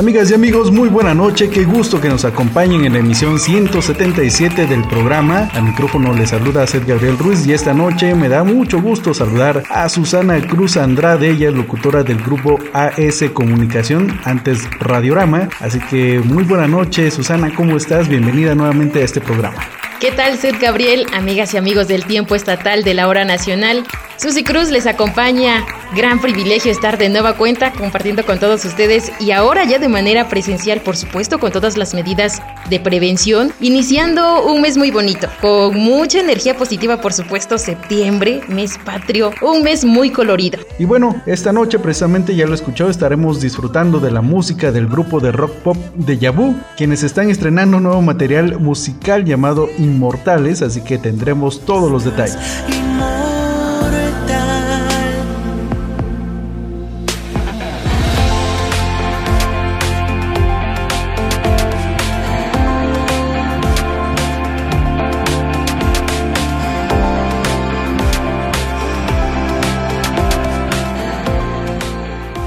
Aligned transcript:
Amigas 0.00 0.30
y 0.30 0.34
amigos, 0.34 0.72
muy 0.72 0.88
buena 0.88 1.12
noche, 1.12 1.50
qué 1.50 1.64
gusto 1.64 2.00
que 2.00 2.08
nos 2.08 2.24
acompañen 2.24 2.86
en 2.86 2.94
la 2.94 3.00
emisión 3.00 3.38
177 3.38 4.64
del 4.64 4.82
programa. 4.88 5.50
Al 5.52 5.64
micrófono 5.64 6.14
les 6.14 6.30
saluda 6.30 6.66
Seth 6.66 6.86
Gabriel 6.86 7.18
Ruiz 7.18 7.46
y 7.46 7.52
esta 7.52 7.74
noche 7.74 8.14
me 8.14 8.30
da 8.30 8.42
mucho 8.42 8.80
gusto 8.80 9.12
saludar 9.12 9.62
a 9.68 9.90
Susana 9.90 10.40
Cruz 10.40 10.78
Andrade, 10.78 11.28
ella 11.28 11.50
es 11.50 11.54
locutora 11.54 12.02
del 12.02 12.16
grupo 12.22 12.58
AS 12.72 13.22
Comunicación, 13.34 14.18
antes 14.24 14.66
Radiorama. 14.80 15.50
Así 15.60 15.78
que 15.90 16.18
muy 16.20 16.44
buena 16.44 16.66
noche, 16.66 17.10
Susana, 17.10 17.52
¿cómo 17.54 17.76
estás? 17.76 18.08
Bienvenida 18.08 18.54
nuevamente 18.54 19.02
a 19.02 19.04
este 19.04 19.20
programa. 19.20 19.58
¿Qué 20.00 20.12
tal, 20.12 20.38
Seth 20.38 20.58
Gabriel, 20.58 21.08
amigas 21.12 21.52
y 21.52 21.58
amigos 21.58 21.88
del 21.88 22.06
tiempo 22.06 22.34
estatal 22.34 22.84
de 22.84 22.94
la 22.94 23.06
hora 23.06 23.26
nacional? 23.26 23.84
Susy 24.20 24.44
Cruz 24.44 24.70
les 24.70 24.86
acompaña. 24.86 25.64
Gran 25.96 26.20
privilegio 26.20 26.70
estar 26.70 26.98
de 26.98 27.08
nueva 27.08 27.38
cuenta 27.38 27.72
compartiendo 27.72 28.26
con 28.26 28.38
todos 28.38 28.62
ustedes 28.66 29.10
y 29.18 29.30
ahora 29.30 29.64
ya 29.64 29.78
de 29.78 29.88
manera 29.88 30.28
presencial, 30.28 30.82
por 30.82 30.94
supuesto, 30.94 31.38
con 31.38 31.52
todas 31.52 31.78
las 31.78 31.94
medidas 31.94 32.42
de 32.68 32.80
prevención, 32.80 33.50
iniciando 33.60 34.44
un 34.44 34.60
mes 34.60 34.76
muy 34.76 34.90
bonito, 34.90 35.26
con 35.40 35.74
mucha 35.74 36.20
energía 36.20 36.54
positiva, 36.54 37.00
por 37.00 37.14
supuesto, 37.14 37.56
septiembre, 37.56 38.42
mes 38.46 38.78
patrio, 38.84 39.32
un 39.40 39.62
mes 39.62 39.86
muy 39.86 40.10
colorido. 40.10 40.58
Y 40.78 40.84
bueno, 40.84 41.22
esta 41.24 41.50
noche 41.50 41.78
precisamente 41.78 42.36
ya 42.36 42.46
lo 42.46 42.52
escuchó, 42.52 42.90
estaremos 42.90 43.40
disfrutando 43.40 44.00
de 44.00 44.10
la 44.10 44.20
música 44.20 44.70
del 44.70 44.86
grupo 44.86 45.20
de 45.20 45.32
rock 45.32 45.52
pop 45.64 45.76
de 45.94 46.18
Yabu, 46.18 46.56
quienes 46.76 47.02
están 47.02 47.30
estrenando 47.30 47.78
un 47.78 47.84
nuevo 47.84 48.02
material 48.02 48.60
musical 48.60 49.24
llamado 49.24 49.70
Inmortales, 49.78 50.60
así 50.60 50.82
que 50.82 50.98
tendremos 50.98 51.64
todos 51.64 51.90
los 51.90 52.04
detalles. 52.04 52.36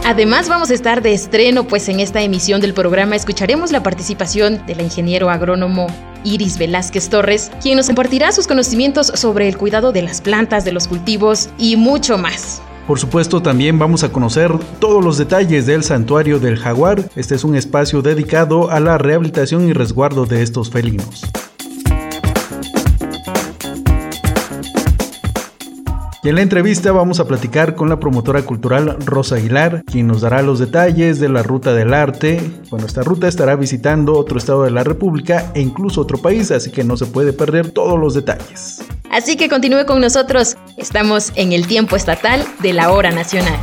Además 0.06 0.50
vamos 0.50 0.70
a 0.70 0.73
estar 0.73 1.02
de 1.02 1.14
estreno 1.14 1.66
pues 1.66 1.88
en 1.88 2.02
esta 2.02 2.22
emisión 2.22 2.59
del 2.59 2.73
programa 2.73 3.16
escucharemos 3.16 3.72
la 3.72 3.84
participación 3.84 4.66
del 4.66 4.82
ingeniero 4.82 5.30
agrónomo 5.30 5.88
Iris 6.26 6.58
Velázquez 6.58 7.08
Torres, 7.08 7.52
quien 7.62 7.78
nos 7.78 7.88
compartirá 7.88 8.34
sus 8.34 8.45
conocimientos 8.45 9.08
sobre 9.08 9.48
el 9.48 9.58
cuidado 9.58 9.94
de 9.94 10.02
las 10.02 10.20
plantas, 10.20 10.66
de 10.66 10.73
los 10.73 10.90
cultivos 10.90 11.50
y 11.58 11.78
mucho 11.78 12.18
más. 12.18 12.62
Por 12.86 13.00
supuesto, 13.00 13.42
también 13.42 13.80
vamos 13.80 14.04
a 14.04 14.12
conocer 14.12 14.52
todos 14.82 15.02
los 15.02 15.17
detalles 15.17 15.66
del 15.67 15.83
santuario 15.83 16.38
del 16.38 16.58
jaguar. 16.58 17.10
Este 17.16 17.36
es 17.36 17.45
un 17.45 17.56
espacio 17.56 18.02
dedicado 18.02 18.72
a 18.72 18.82
la 18.82 18.98
rehabilitación 18.98 19.70
y 19.70 19.72
resguardo 19.72 20.26
de 20.26 20.44
estos 20.44 20.70
felinos. 20.70 21.23
Y 26.23 26.30
en 26.30 26.36
la 26.36 26.42
entrevista 26.42 26.94
vamos 26.94 27.20
a 27.20 27.28
platicar 27.28 27.76
con 27.76 27.89
la 27.89 28.00
promotora 28.00 28.44
cultural 28.44 28.95
Rosa 29.06 29.36
Aguilar, 29.36 29.84
quien 29.86 30.08
nos 30.08 30.22
dará 30.22 30.42
los 30.42 30.58
detalles 30.58 31.20
de 31.20 31.28
la 31.28 31.44
ruta 31.44 31.73
del 31.73 31.94
arte. 31.94 32.39
Bueno, 32.70 32.86
esta 32.86 33.04
ruta 33.04 33.28
estará 33.28 33.58
visitando 33.58 34.14
otro 34.14 34.38
estado 34.38 34.64
de 34.64 34.72
la 34.72 34.86
República 34.86 35.52
e 35.54 35.60
incluso 35.60 36.00
otro 36.00 36.17
país, 36.17 36.50
así 36.52 36.72
que 36.72 36.86
no 36.86 36.95
se 36.95 37.08
puede 37.08 37.33
perder 37.33 37.72
todos 37.72 38.00
los 38.00 38.14
detalles. 38.14 38.86
Así 39.12 39.36
que 39.36 39.50
continúe 39.50 39.86
con 39.86 40.00
nosotros, 40.00 40.56
estamos 40.78 41.33
en 41.36 41.52
el 41.52 41.67
tiempo 41.67 41.98
estatal 41.98 42.45
de 42.62 42.72
la 42.72 42.92
hora 42.92 43.12
nacional. 43.12 43.60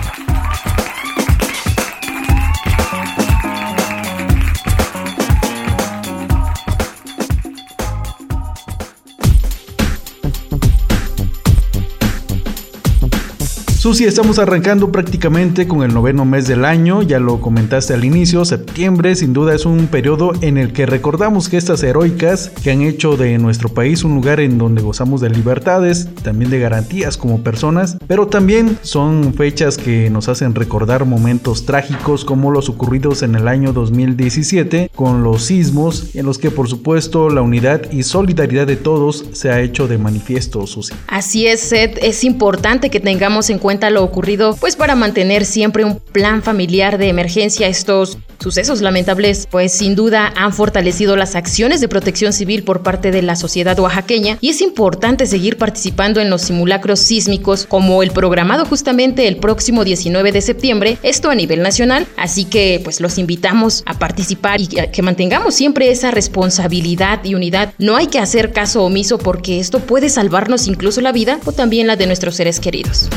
Susi, 13.81 14.05
estamos 14.05 14.39
arrancando 14.39 14.93
prácticamente 14.93 15.67
con 15.67 15.83
el 15.83 15.95
noveno 15.95 16.27
mes 16.27 16.47
del 16.47 16.67
año, 16.67 17.01
ya 17.01 17.19
lo 17.19 17.41
comentaste 17.41 17.95
al 17.95 18.05
inicio, 18.05 18.45
septiembre 18.45 19.17
sin 19.17 19.33
duda 19.33 19.55
es 19.55 19.65
un 19.65 19.87
periodo 19.87 20.33
en 20.43 20.59
el 20.59 20.75
que 20.75 20.85
recordamos 20.85 21.49
gestas 21.49 21.83
heroicas 21.83 22.53
que 22.63 22.73
han 22.73 22.83
hecho 22.83 23.17
de 23.17 23.39
nuestro 23.39 23.71
país 23.71 24.05
un 24.05 24.15
lugar 24.15 24.39
en 24.39 24.59
donde 24.59 24.83
gozamos 24.83 25.23
de 25.23 25.31
libertades, 25.31 26.11
también 26.23 26.51
de 26.51 26.59
garantías 26.59 27.17
como 27.17 27.43
personas, 27.43 27.97
pero 28.07 28.27
también 28.27 28.77
son 28.83 29.33
fechas 29.33 29.79
que 29.79 30.11
nos 30.11 30.29
hacen 30.29 30.55
recordar 30.55 31.07
momentos 31.07 31.65
trágicos 31.65 32.27
como 32.27 32.51
los 32.51 32.69
ocurridos 32.69 33.23
en 33.23 33.35
el 33.35 33.49
año 33.49 33.73
2017 33.73 34.91
con 34.95 35.23
los 35.23 35.45
sismos 35.45 36.15
en 36.15 36.27
los 36.27 36.37
que 36.37 36.51
por 36.51 36.69
supuesto 36.69 37.31
la 37.31 37.41
unidad 37.41 37.91
y 37.91 38.03
solidaridad 38.03 38.67
de 38.67 38.77
todos 38.77 39.25
se 39.33 39.49
ha 39.49 39.63
hecho 39.63 39.89
de 39.89 39.97
manifiesto, 39.97 40.67
Susi. 40.67 40.93
Así 41.07 41.47
es, 41.47 41.61
Seth, 41.61 41.97
es 42.03 42.25
importante 42.25 42.91
que 42.91 43.01
tengamos 43.01 43.49
en 43.49 43.59
cuenta 43.59 43.70
lo 43.91 44.03
ocurrido, 44.03 44.57
pues 44.57 44.75
para 44.75 44.97
mantener 44.97 45.45
siempre 45.45 45.85
un 45.85 45.99
plan 45.99 46.43
familiar 46.43 46.99
de 46.99 47.09
emergencia 47.09 47.69
estos 47.69 48.19
sucesos 48.41 48.81
lamentables, 48.81 49.47
pues 49.51 49.73
sin 49.73 49.95
duda 49.95 50.33
han 50.35 50.53
fortalecido 50.53 51.17
las 51.17 51.37
acciones 51.37 51.81
de 51.81 51.89
protección 51.89 52.33
civil 52.33 52.63
por 52.63 52.83
parte 52.83 53.11
de 53.11 53.23
la 53.23 53.37
sociedad 53.37 53.79
oaxaqueña 53.79 54.39
y 54.41 54.49
es 54.49 54.61
importante 54.63 55.27
seguir 55.27 55.59
participando 55.59 56.21
en 56.21 56.31
los 56.31 56.43
simulacros 56.43 57.01
sísmicos 57.01 57.67
como 57.67 58.03
el 58.03 58.11
programado 58.11 58.65
justamente 58.65 59.29
el 59.29 59.37
próximo 59.37 59.85
19 59.85 60.33
de 60.33 60.41
septiembre, 60.41 60.99
esto 61.03 61.31
a 61.31 61.35
nivel 61.35 61.63
nacional, 61.63 62.07
así 62.17 62.45
que 62.47 62.81
pues 62.83 63.01
los 63.01 63.19
invitamos 63.19 63.83
a 63.87 63.99
participar 63.99 64.61
y 64.61 64.69
que 64.69 65.03
mantengamos 65.03 65.55
siempre 65.55 65.91
esa 65.91 66.11
responsabilidad 66.11 67.23
y 67.25 67.35
unidad. 67.35 67.75
No 67.79 67.97
hay 67.97 68.07
que 68.07 68.19
hacer 68.19 68.53
caso 68.53 68.83
omiso 68.83 69.19
porque 69.19 69.61
esto 69.61 69.81
puede 69.81 70.09
salvarnos 70.09 70.67
incluso 70.67 71.01
la 71.01 71.13
vida 71.13 71.39
o 71.45 71.53
también 71.53 71.87
la 71.87 71.97
de 71.97 72.07
nuestros 72.07 72.37
seres 72.37 72.59
queridos. 72.59 73.11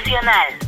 Nacional. 0.00 0.59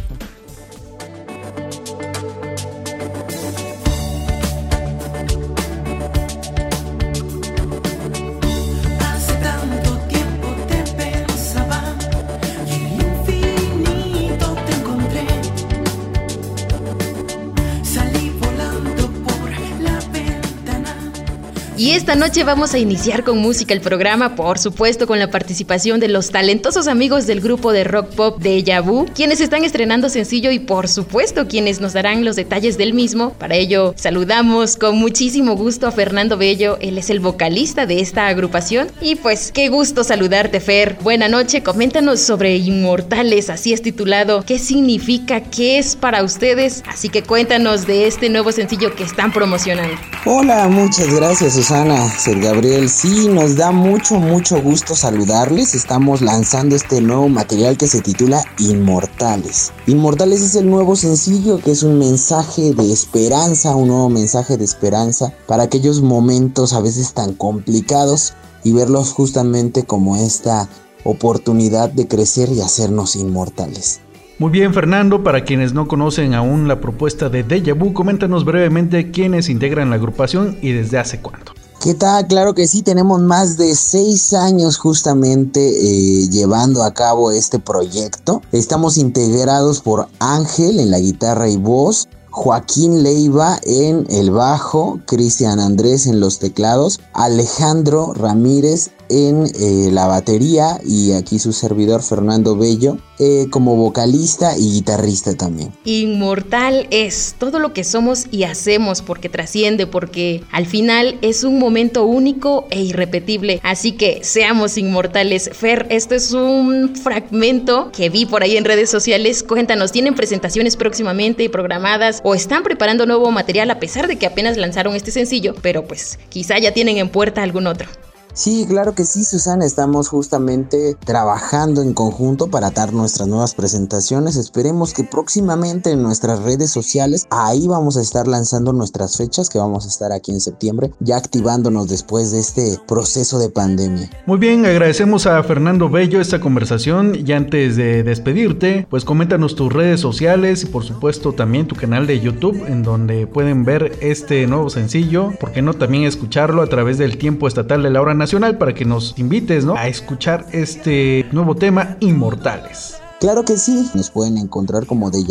Y 21.82 21.94
esta 21.94 22.14
noche 22.14 22.44
vamos 22.44 22.74
a 22.74 22.78
iniciar 22.78 23.24
con 23.24 23.38
música 23.38 23.74
el 23.74 23.80
programa, 23.80 24.36
por 24.36 24.60
supuesto 24.60 25.08
con 25.08 25.18
la 25.18 25.32
participación 25.32 25.98
de 25.98 26.06
los 26.06 26.30
talentosos 26.30 26.86
amigos 26.86 27.26
del 27.26 27.40
grupo 27.40 27.72
de 27.72 27.82
rock 27.82 28.14
pop 28.14 28.40
de 28.40 28.62
Yabu, 28.62 29.06
quienes 29.12 29.40
están 29.40 29.64
estrenando 29.64 30.08
sencillo 30.08 30.52
y 30.52 30.60
por 30.60 30.86
supuesto 30.86 31.48
quienes 31.48 31.80
nos 31.80 31.92
darán 31.92 32.24
los 32.24 32.36
detalles 32.36 32.78
del 32.78 32.94
mismo. 32.94 33.30
Para 33.32 33.56
ello 33.56 33.94
saludamos 33.96 34.76
con 34.76 34.96
muchísimo 34.96 35.56
gusto 35.56 35.88
a 35.88 35.90
Fernando 35.90 36.38
Bello, 36.38 36.78
él 36.80 36.98
es 36.98 37.10
el 37.10 37.18
vocalista 37.18 37.84
de 37.84 37.98
esta 37.98 38.28
agrupación. 38.28 38.86
Y 39.00 39.16
pues 39.16 39.50
qué 39.50 39.68
gusto 39.68 40.04
saludarte 40.04 40.60
Fer. 40.60 40.98
Buena 41.02 41.26
noche, 41.26 41.64
coméntanos 41.64 42.20
sobre 42.20 42.58
Inmortales, 42.58 43.50
así 43.50 43.72
es 43.72 43.82
titulado, 43.82 44.44
qué 44.46 44.60
significa, 44.60 45.40
qué 45.40 45.80
es 45.80 45.96
para 45.96 46.22
ustedes, 46.22 46.84
así 46.86 47.08
que 47.08 47.24
cuéntanos 47.24 47.88
de 47.88 48.06
este 48.06 48.28
nuevo 48.28 48.52
sencillo 48.52 48.94
que 48.94 49.02
están 49.02 49.32
promocionando. 49.32 49.96
Hola, 50.24 50.68
muchas 50.68 51.12
gracias 51.12 51.54
Susana, 51.54 51.71
Ser 52.18 52.38
Gabriel. 52.38 52.90
Sí, 52.90 53.28
nos 53.28 53.56
da 53.56 53.72
mucho, 53.72 54.16
mucho 54.16 54.60
gusto 54.60 54.94
saludarles. 54.94 55.74
Estamos 55.74 56.20
lanzando 56.20 56.76
este 56.76 57.00
nuevo 57.00 57.30
material 57.30 57.78
que 57.78 57.86
se 57.86 58.02
titula 58.02 58.44
Inmortales. 58.58 59.72
Inmortales 59.86 60.42
es 60.42 60.54
el 60.54 60.68
nuevo 60.68 60.96
sencillo 60.96 61.60
que 61.60 61.70
es 61.70 61.82
un 61.82 61.98
mensaje 61.98 62.74
de 62.74 62.92
esperanza, 62.92 63.74
un 63.74 63.88
nuevo 63.88 64.10
mensaje 64.10 64.58
de 64.58 64.64
esperanza 64.64 65.32
para 65.46 65.62
aquellos 65.62 66.02
momentos 66.02 66.74
a 66.74 66.82
veces 66.82 67.14
tan 67.14 67.32
complicados 67.32 68.34
y 68.64 68.74
verlos 68.74 69.12
justamente 69.12 69.84
como 69.84 70.18
esta 70.18 70.68
oportunidad 71.04 71.88
de 71.88 72.06
crecer 72.06 72.50
y 72.52 72.60
hacernos 72.60 73.16
inmortales. 73.16 74.02
Muy 74.38 74.50
bien, 74.50 74.74
Fernando, 74.74 75.24
para 75.24 75.44
quienes 75.44 75.72
no 75.72 75.88
conocen 75.88 76.34
aún 76.34 76.68
la 76.68 76.82
propuesta 76.82 77.30
de 77.30 77.44
Deja 77.44 77.72
Vu, 77.72 77.94
coméntanos 77.94 78.44
brevemente 78.44 79.10
quiénes 79.10 79.48
integran 79.48 79.88
la 79.88 79.96
agrupación 79.96 80.58
y 80.60 80.72
desde 80.72 80.98
hace 80.98 81.20
cuánto. 81.20 81.51
¿Qué 81.82 81.94
tal? 81.94 82.28
Claro 82.28 82.54
que 82.54 82.68
sí, 82.68 82.82
tenemos 82.82 83.20
más 83.20 83.56
de 83.56 83.74
seis 83.74 84.34
años 84.34 84.78
justamente 84.78 85.60
eh, 85.60 86.28
llevando 86.28 86.84
a 86.84 86.94
cabo 86.94 87.32
este 87.32 87.58
proyecto. 87.58 88.40
Estamos 88.52 88.98
integrados 88.98 89.80
por 89.80 90.06
Ángel 90.20 90.78
en 90.78 90.92
la 90.92 91.00
guitarra 91.00 91.48
y 91.48 91.56
voz, 91.56 92.08
Joaquín 92.30 93.02
Leiva 93.02 93.58
en 93.64 94.06
el 94.10 94.30
bajo, 94.30 95.00
Cristian 95.06 95.58
Andrés 95.58 96.06
en 96.06 96.20
los 96.20 96.38
teclados, 96.38 97.00
Alejandro 97.14 98.14
Ramírez 98.14 98.92
en 99.12 99.44
eh, 99.44 99.90
la 99.92 100.06
batería 100.06 100.80
y 100.84 101.12
aquí 101.12 101.38
su 101.38 101.52
servidor 101.52 102.02
Fernando 102.02 102.56
Bello 102.56 102.96
eh, 103.18 103.46
como 103.50 103.76
vocalista 103.76 104.56
y 104.58 104.72
guitarrista 104.72 105.34
también. 105.34 105.72
Inmortal 105.84 106.86
es 106.90 107.36
todo 107.38 107.58
lo 107.58 107.74
que 107.74 107.84
somos 107.84 108.26
y 108.30 108.44
hacemos 108.44 109.02
porque 109.02 109.28
trasciende, 109.28 109.86
porque 109.86 110.42
al 110.50 110.66
final 110.66 111.18
es 111.20 111.44
un 111.44 111.58
momento 111.58 112.04
único 112.04 112.66
e 112.70 112.80
irrepetible. 112.80 113.60
Así 113.62 113.92
que 113.92 114.24
seamos 114.24 114.78
inmortales. 114.78 115.50
Fer, 115.52 115.86
esto 115.90 116.14
es 116.14 116.32
un 116.32 116.96
fragmento 116.96 117.92
que 117.92 118.08
vi 118.08 118.24
por 118.24 118.42
ahí 118.42 118.56
en 118.56 118.64
redes 118.64 118.90
sociales. 118.90 119.42
Cuéntanos, 119.42 119.92
¿tienen 119.92 120.14
presentaciones 120.14 120.76
próximamente 120.76 121.48
programadas 121.50 122.20
o 122.24 122.34
están 122.34 122.62
preparando 122.62 123.04
nuevo 123.06 123.30
material 123.30 123.70
a 123.70 123.78
pesar 123.78 124.08
de 124.08 124.16
que 124.16 124.26
apenas 124.26 124.56
lanzaron 124.56 124.96
este 124.96 125.10
sencillo? 125.10 125.54
Pero 125.60 125.86
pues 125.86 126.18
quizá 126.30 126.58
ya 126.58 126.72
tienen 126.72 126.96
en 126.96 127.10
puerta 127.10 127.42
algún 127.42 127.66
otro. 127.66 127.86
Sí, 128.34 128.64
claro 128.66 128.94
que 128.94 129.04
sí, 129.04 129.24
Susana. 129.24 129.66
Estamos 129.66 130.08
justamente 130.08 130.96
trabajando 131.04 131.82
en 131.82 131.92
conjunto 131.92 132.48
para 132.48 132.70
dar 132.70 132.94
nuestras 132.94 133.28
nuevas 133.28 133.54
presentaciones. 133.54 134.36
Esperemos 134.36 134.94
que 134.94 135.04
próximamente 135.04 135.90
en 135.90 136.02
nuestras 136.02 136.42
redes 136.42 136.70
sociales, 136.70 137.26
ahí 137.30 137.68
vamos 137.68 137.98
a 137.98 138.00
estar 138.00 138.26
lanzando 138.26 138.72
nuestras 138.72 139.18
fechas 139.18 139.50
que 139.50 139.58
vamos 139.58 139.84
a 139.84 139.88
estar 139.88 140.12
aquí 140.12 140.32
en 140.32 140.40
septiembre, 140.40 140.92
ya 141.00 141.18
activándonos 141.18 141.88
después 141.88 142.32
de 142.32 142.38
este 142.38 142.78
proceso 142.88 143.38
de 143.38 143.50
pandemia. 143.50 144.08
Muy 144.24 144.38
bien, 144.38 144.64
agradecemos 144.64 145.26
a 145.26 145.42
Fernando 145.42 145.90
Bello 145.90 146.18
esta 146.18 146.40
conversación 146.40 147.14
y 147.14 147.32
antes 147.32 147.76
de 147.76 148.02
despedirte, 148.02 148.86
pues 148.88 149.04
coméntanos 149.04 149.56
tus 149.56 149.70
redes 149.70 150.00
sociales 150.00 150.62
y 150.62 150.66
por 150.66 150.84
supuesto 150.84 151.34
también 151.34 151.66
tu 151.66 151.74
canal 151.74 152.06
de 152.06 152.18
YouTube 152.20 152.64
en 152.66 152.82
donde 152.82 153.26
pueden 153.26 153.66
ver 153.66 153.98
este 154.00 154.46
nuevo 154.46 154.70
sencillo, 154.70 155.32
porque 155.38 155.60
no 155.60 155.74
también 155.74 156.04
escucharlo 156.04 156.62
a 156.62 156.66
través 156.68 156.96
del 156.96 157.18
tiempo 157.18 157.46
estatal 157.46 157.82
de 157.82 157.90
la 157.90 158.00
hora 158.22 158.24
nacional 158.24 158.58
para 158.58 158.72
que 158.72 158.84
nos 158.84 159.18
invites 159.18 159.64
¿no? 159.64 159.74
a 159.74 159.88
escuchar 159.88 160.46
este 160.52 161.26
nuevo 161.32 161.54
tema, 161.54 161.96
Inmortales. 162.00 162.96
Claro 163.20 163.44
que 163.44 163.56
sí, 163.56 163.88
nos 163.94 164.10
pueden 164.10 164.36
encontrar 164.36 164.86
como 164.86 165.10
de 165.10 165.24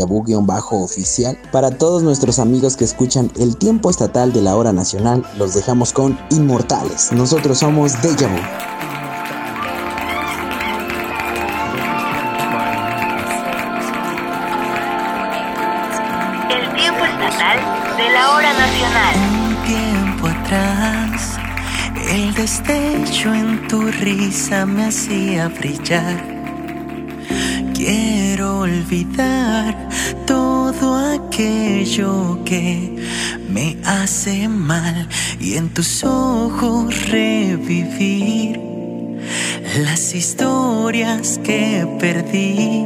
bajo 0.46 0.82
oficial. 0.82 1.38
Para 1.52 1.72
todos 1.72 2.04
nuestros 2.04 2.40
amigos 2.40 2.78
que 2.78 2.86
escuchan 2.86 3.32
el 3.38 3.58
tiempo 3.58 3.90
estatal 3.90 4.32
de 4.32 4.42
la 4.42 4.56
hora 4.56 4.72
nacional, 4.72 5.26
los 5.38 5.54
dejamos 5.54 5.92
con 5.92 6.18
Inmortales. 6.30 7.12
Nosotros 7.12 7.60
somos 7.60 8.02
Deja 8.02 8.28
Vu. 8.28 8.91
Destello 22.68 23.34
en 23.34 23.68
tu 23.68 23.82
risa 23.82 24.66
me 24.66 24.86
hacía 24.86 25.48
brillar. 25.48 26.18
Quiero 27.74 28.60
olvidar 28.60 29.90
todo 30.26 30.96
aquello 30.96 32.40
que 32.46 32.96
me 33.50 33.78
hace 33.86 34.48
mal 34.48 35.08
y 35.40 35.56
en 35.56 35.70
tus 35.70 36.04
ojos 36.04 37.10
revivir 37.10 38.60
las 39.84 40.14
historias 40.14 41.40
que 41.44 41.88
perdí 42.00 42.86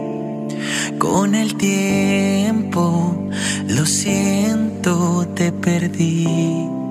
con 0.98 1.36
el 1.36 1.56
tiempo. 1.56 3.30
Lo 3.68 3.86
siento, 3.86 5.28
te 5.36 5.52
perdí. 5.52 6.85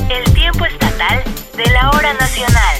El 0.09 0.33
tiempo 0.35 0.65
estatal 0.65 1.23
de 1.57 1.67
la 1.73 1.91
hora 1.91 2.15
nacional. 2.15 2.72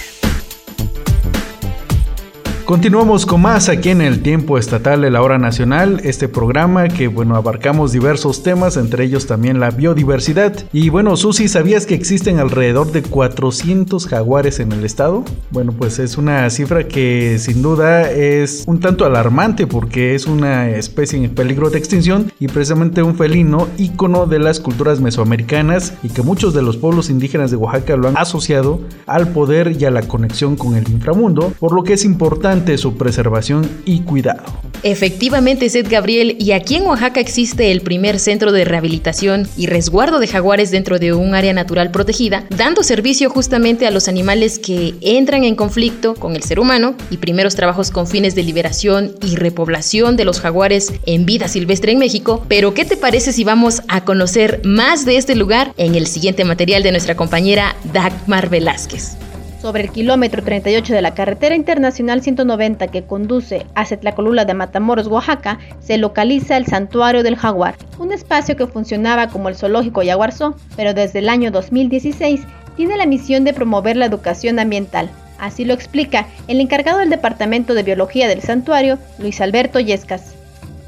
Continuamos 2.65 3.27
con 3.27 3.43
más 3.43 3.69
aquí 3.69 3.89
en 3.89 4.01
el 4.01 4.23
tiempo 4.23 4.57
estatal 4.57 5.01
de 5.01 5.11
la 5.11 5.21
hora 5.21 5.37
nacional, 5.37 6.01
este 6.05 6.29
programa 6.29 6.87
que 6.87 7.09
bueno 7.09 7.35
abarcamos 7.35 7.91
diversos 7.91 8.45
temas, 8.45 8.77
entre 8.77 9.05
ellos 9.05 9.27
también 9.27 9.59
la 9.59 9.71
biodiversidad. 9.71 10.55
Y 10.73 10.89
bueno, 10.89 11.17
Susi, 11.17 11.49
¿sabías 11.49 11.87
que 11.87 11.97
existen 11.97 12.39
alrededor 12.39 12.93
de 12.93 13.03
400 13.03 14.07
jaguares 14.07 14.61
en 14.61 14.71
el 14.71 14.85
estado? 14.85 15.25
Bueno, 15.51 15.73
pues 15.73 15.99
es 15.99 16.17
una 16.17 16.49
cifra 16.51 16.87
que 16.87 17.37
sin 17.41 17.63
duda 17.63 18.09
es 18.13 18.63
un 18.69 18.79
tanto 18.79 19.05
alarmante 19.05 19.67
porque 19.67 20.15
es 20.15 20.27
una 20.27 20.71
especie 20.71 21.23
en 21.23 21.35
peligro 21.35 21.69
de 21.69 21.79
extinción 21.79 22.31
y 22.39 22.47
precisamente 22.47 23.03
un 23.03 23.17
felino 23.17 23.67
ícono 23.77 24.27
de 24.27 24.39
las 24.39 24.61
culturas 24.61 25.01
mesoamericanas 25.01 25.95
y 26.05 26.11
que 26.11 26.23
muchos 26.23 26.55
de 26.55 26.63
los 26.63 26.77
pueblos 26.77 27.11
indígenas 27.11 27.51
de 27.51 27.57
Oaxaca 27.57 27.97
lo 27.97 28.07
han 28.07 28.17
asociado 28.17 28.81
al 29.07 29.29
poder 29.29 29.77
y 29.79 29.85
a 29.85 29.91
la 29.91 30.03
conexión 30.03 30.55
con 30.55 30.77
el 30.77 30.89
inframundo, 30.89 31.53
por 31.59 31.73
lo 31.73 31.83
que 31.83 31.95
es 31.95 32.05
importante 32.05 32.52
su 32.77 32.97
preservación 32.99 33.69
y 33.87 34.01
cuidado. 34.01 34.43
Efectivamente, 34.83 35.69
Seth 35.71 35.89
Gabriel, 35.89 36.37
y 36.39 36.53
aquí 36.53 36.75
en 36.75 36.87
Oaxaca 36.87 37.21
existe 37.21 37.71
el 37.71 37.81
primer 37.81 38.19
centro 38.19 38.53
de 38.53 38.65
rehabilitación 38.65 39.49
y 39.57 39.67
resguardo 39.67 40.19
de 40.19 40.27
jaguares 40.27 40.71
dentro 40.71 40.99
de 40.99 41.13
un 41.13 41.35
área 41.35 41.53
natural 41.53 41.91
protegida, 41.91 42.45
dando 42.51 42.83
servicio 42.83 43.31
justamente 43.31 43.87
a 43.87 43.91
los 43.91 44.09
animales 44.09 44.59
que 44.59 44.95
entran 45.01 45.45
en 45.45 45.55
conflicto 45.55 46.15
con 46.15 46.35
el 46.37 46.43
ser 46.43 46.61
humano 46.61 46.95
y 47.11 47.19
primeros 47.19 47.55
trabajos 47.55 47.91
con 47.91 48.07
fines 48.07 48.35
de 48.35 48.43
liberación 48.43 49.15
y 49.23 49.37
repoblación 49.37 50.17
de 50.17 50.25
los 50.25 50.41
jaguares 50.41 50.93
en 51.07 51.25
vida 51.25 51.49
silvestre 51.49 51.93
en 51.93 51.99
México. 51.99 52.45
Pero, 52.49 52.75
¿qué 52.75 52.85
te 52.85 52.97
parece 52.97 53.33
si 53.33 53.45
vamos 53.45 53.83
a 53.89 54.05
conocer 54.05 54.61
más 54.65 55.07
de 55.07 55.17
este 55.17 55.37
lugar 55.37 55.73
en 55.77 55.95
el 55.95 56.07
siguiente 56.07 56.45
material 56.45 56.83
de 56.83 56.91
nuestra 56.91 57.17
compañera 57.17 57.77
Dagmar 57.93 58.51
Velázquez? 58.51 59.17
Sobre 59.63 59.85
el 59.85 59.93
kilómetro 59.93 60.43
38 60.43 60.93
de 60.93 61.03
la 61.03 61.15
carretera 61.15 61.55
internacional 61.55 62.21
190 62.21 62.89
que 62.89 63.05
conduce 63.05 63.65
hacia 63.77 64.01
Tlacolula 64.01 64.45
de 64.45 64.55
Matamoros, 64.55 65.07
Oaxaca, 65.07 65.61
se 65.79 65.99
localiza 65.99 66.57
el 66.57 66.67
Santuario 66.67 67.23
del 67.23 67.37
Jaguar, 67.37 67.77
un 68.01 68.11
espacio 68.11 68.57
que 68.57 68.67
funcionaba 68.67 69.29
como 69.29 69.49
el 69.49 69.55
zoológico 69.55 70.03
Yaguarzó, 70.03 70.57
pero 70.75 70.95
desde 70.95 71.21
el 71.21 71.29
año 71.29 71.53
2016 71.53 72.41
tiene 72.77 72.97
la 72.97 73.07
misión 73.07 73.45
de 73.45 73.55
promover 73.55 73.97
la 73.97 74.07
educación 74.07 74.59
ambiental. 74.59 75.09
Así 75.39 75.65
lo 75.65 75.75
explica 75.75 76.27
el 76.49 76.61
encargado 76.61 76.99
del 76.99 77.11
Departamento 77.11 77.75
de 77.75 77.85
Biología 77.85 78.27
del 78.27 78.43
santuario, 78.43 78.99
Luis 79.21 79.41
Alberto 79.41 79.79
Yescas. 79.79 80.42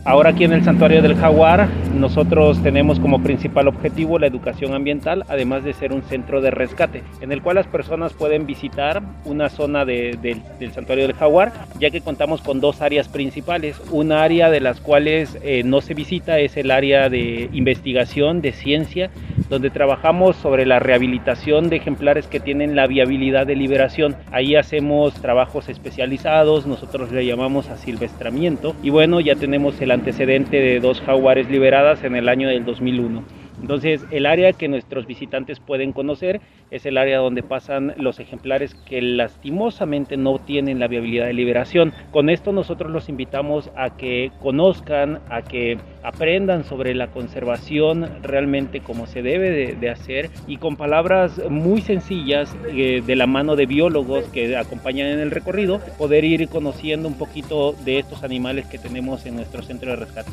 Ahora 0.07 0.31
aquí 0.31 0.45
en 0.45 0.53
el 0.53 0.63
Santuario 0.63 1.01
del 1.01 1.17
Jaguar 1.17 1.67
nosotros 1.95 2.63
tenemos 2.63 3.01
como 3.01 3.23
principal 3.23 3.69
objetivo 3.69 4.19
la 4.19 4.27
educación 4.27 4.75
ambiental, 4.75 5.25
además 5.29 5.65
de 5.65 5.73
ser 5.73 5.95
un 5.95 6.03
centro 6.03 6.43
de 6.43 6.51
rescate, 6.51 7.03
en 7.23 7.33
el 7.33 7.41
cual 7.41 7.57
las 7.57 7.67
personas 7.67 8.13
pueden 8.13 8.45
visitar 8.45 9.03
una 9.25 9.49
zona 9.49 9.87
del 9.87 10.43
Santuario 10.75 11.07
del 11.07 11.17
Jaguar, 11.17 11.53
ya 11.81 11.89
que 11.89 12.03
contamos 12.03 12.43
con 12.43 12.61
dos 12.61 12.83
áreas 12.83 13.09
principales. 13.09 13.81
Una 13.91 14.23
área 14.23 14.51
de 14.51 14.61
las 14.61 14.81
cuales 14.81 15.39
eh, 15.43 15.63
no 15.65 15.81
se 15.81 15.95
visita 15.95 16.39
es 16.39 16.59
el 16.59 16.71
área 16.71 17.09
de 17.09 17.49
investigación, 17.55 18.43
de 18.43 18.53
ciencia, 18.53 19.11
donde 19.49 19.71
trabajamos 19.71 20.37
sobre 20.37 20.67
la 20.67 20.79
rehabilitación 20.79 21.69
de 21.69 21.77
ejemplares 21.77 22.27
que 22.27 22.41
tienen 22.41 22.77
la 22.77 22.87
viabilidad 22.87 23.47
de 23.47 23.57
liberación. 23.57 24.17
Ahí 24.33 24.57
hacemos 24.57 25.15
trabajos 25.15 25.69
especializados, 25.69 26.67
nosotros 26.67 27.13
le 27.13 27.27
llamamos 27.27 27.69
asilvestramiento, 27.69 28.75
y 28.83 28.91
bueno, 28.91 29.21
ya 29.21 29.37
tenemos 29.37 29.81
el 29.81 29.91
antecedente 29.91 30.61
de 30.61 30.81
dos 30.81 31.01
jaguares 31.01 31.51
liberadas 31.51 32.05
en 32.05 32.17
el 32.17 32.29
año 32.29 32.49
del 32.49 32.65
2001. 32.65 33.44
Entonces, 33.65 34.05
el 34.11 34.27
área 34.27 34.53
que 34.53 34.69
nuestros 34.69 35.07
visitantes 35.07 35.59
pueden 35.59 35.93
conocer 35.93 36.43
es 36.71 36.85
el 36.85 36.99
área 36.99 37.17
donde 37.17 37.43
pasan 37.43 37.95
los 37.97 38.21
ejemplares 38.21 38.75
que 38.75 39.01
lastimosamente 39.01 40.19
no 40.19 40.39
tienen 40.39 40.81
la 40.81 40.87
viabilidad 40.87 41.25
de 41.25 41.33
liberación. 41.33 41.95
Con 42.11 42.29
esto 42.29 42.53
nosotros 42.53 42.91
los 42.91 43.09
invitamos 43.09 43.71
a 43.75 43.97
que 43.97 44.33
conozcan, 44.43 45.21
a 45.31 45.41
que 45.41 45.79
aprendan 46.03 46.65
sobre 46.65 46.95
la 46.95 47.07
conservación 47.07 48.07
realmente 48.23 48.81
como 48.81 49.07
se 49.07 49.23
debe 49.23 49.75
de, 49.75 49.89
hacer 49.89 50.29
y 50.47 50.59
con 50.59 50.77
palabras 50.77 51.41
muy 51.49 51.81
sencillas 51.81 52.55
eh, 52.69 53.03
de 53.07 53.17
la 53.17 53.27
mano 53.27 53.57
de 53.57 53.65
biólogos 53.65 54.25
que 54.27 54.59
acompañan 54.59 55.07
en 55.07 55.21
el 55.21 55.31
recorrido, 55.31 55.81
poder 55.97 56.27
ir 56.27 56.47
conociendo 56.49 57.09
un 57.09 57.15
poquito 57.15 57.73
de 57.87 57.99
estos 57.99 58.25
animales 58.25 58.67
que 58.67 58.77
tenemos 58.77 59.25
en 59.25 59.37
nuestro 59.37 59.63
centro 59.63 59.89
de 59.89 59.97
rescate. 59.97 60.31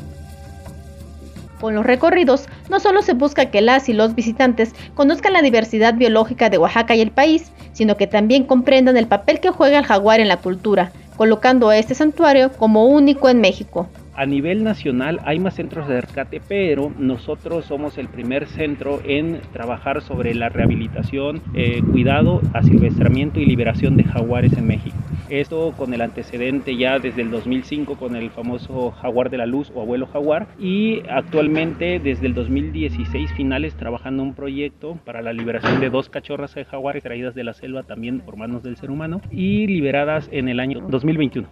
Con 1.62 1.76
los 1.76 1.86
recorridos, 1.86 2.48
no 2.70 2.80
solo 2.80 3.02
se 3.02 3.12
busca 3.12 3.52
que 3.52 3.60
las 3.60 3.88
y 3.88 3.92
los 3.92 4.16
visitantes 4.16 4.74
conozcan 4.94 5.32
la 5.32 5.42
diversidad 5.42 5.94
biológica 5.94 6.50
de 6.50 6.58
Oaxaca 6.58 6.96
y 6.96 7.00
el 7.00 7.12
país, 7.12 7.52
sino 7.72 7.96
que 7.96 8.08
también 8.08 8.42
comprendan 8.42 8.96
el 8.96 9.06
papel 9.06 9.38
que 9.38 9.50
juega 9.50 9.78
el 9.78 9.84
jaguar 9.84 10.18
en 10.18 10.26
la 10.26 10.38
cultura, 10.38 10.90
colocando 11.16 11.68
a 11.68 11.76
este 11.76 11.94
santuario 11.94 12.50
como 12.50 12.86
único 12.86 13.28
en 13.28 13.40
México. 13.40 13.88
A 14.16 14.26
nivel 14.26 14.64
nacional 14.64 15.20
hay 15.24 15.38
más 15.38 15.54
centros 15.54 15.86
de 15.86 16.00
rescate, 16.00 16.42
pero 16.48 16.92
nosotros 16.98 17.64
somos 17.64 17.96
el 17.96 18.08
primer 18.08 18.48
centro 18.48 19.00
en 19.04 19.40
trabajar 19.52 20.02
sobre 20.02 20.34
la 20.34 20.48
rehabilitación, 20.48 21.42
eh, 21.54 21.80
cuidado, 21.92 22.40
asilvestramiento 22.54 23.38
y 23.38 23.46
liberación 23.46 23.96
de 23.96 24.02
jaguares 24.02 24.52
en 24.54 24.66
México. 24.66 24.96
Esto 25.32 25.72
con 25.78 25.94
el 25.94 26.02
antecedente 26.02 26.76
ya 26.76 26.98
desde 26.98 27.22
el 27.22 27.30
2005 27.30 27.96
con 27.96 28.16
el 28.16 28.30
famoso 28.30 28.90
jaguar 28.90 29.30
de 29.30 29.38
la 29.38 29.46
luz 29.46 29.72
o 29.74 29.80
abuelo 29.80 30.06
jaguar 30.06 30.46
y 30.58 31.00
actualmente 31.08 31.98
desde 31.98 32.26
el 32.26 32.34
2016 32.34 33.32
finales 33.32 33.74
trabajando 33.74 34.22
un 34.22 34.34
proyecto 34.34 34.98
para 35.06 35.22
la 35.22 35.32
liberación 35.32 35.80
de 35.80 35.88
dos 35.88 36.10
cachorras 36.10 36.54
de 36.54 36.66
jaguares 36.66 37.02
traídas 37.02 37.34
de 37.34 37.44
la 37.44 37.54
selva 37.54 37.82
también 37.82 38.20
por 38.20 38.36
manos 38.36 38.62
del 38.62 38.76
ser 38.76 38.90
humano 38.90 39.22
y 39.30 39.66
liberadas 39.66 40.28
en 40.32 40.50
el 40.50 40.60
año 40.60 40.86
2021. 40.90 41.48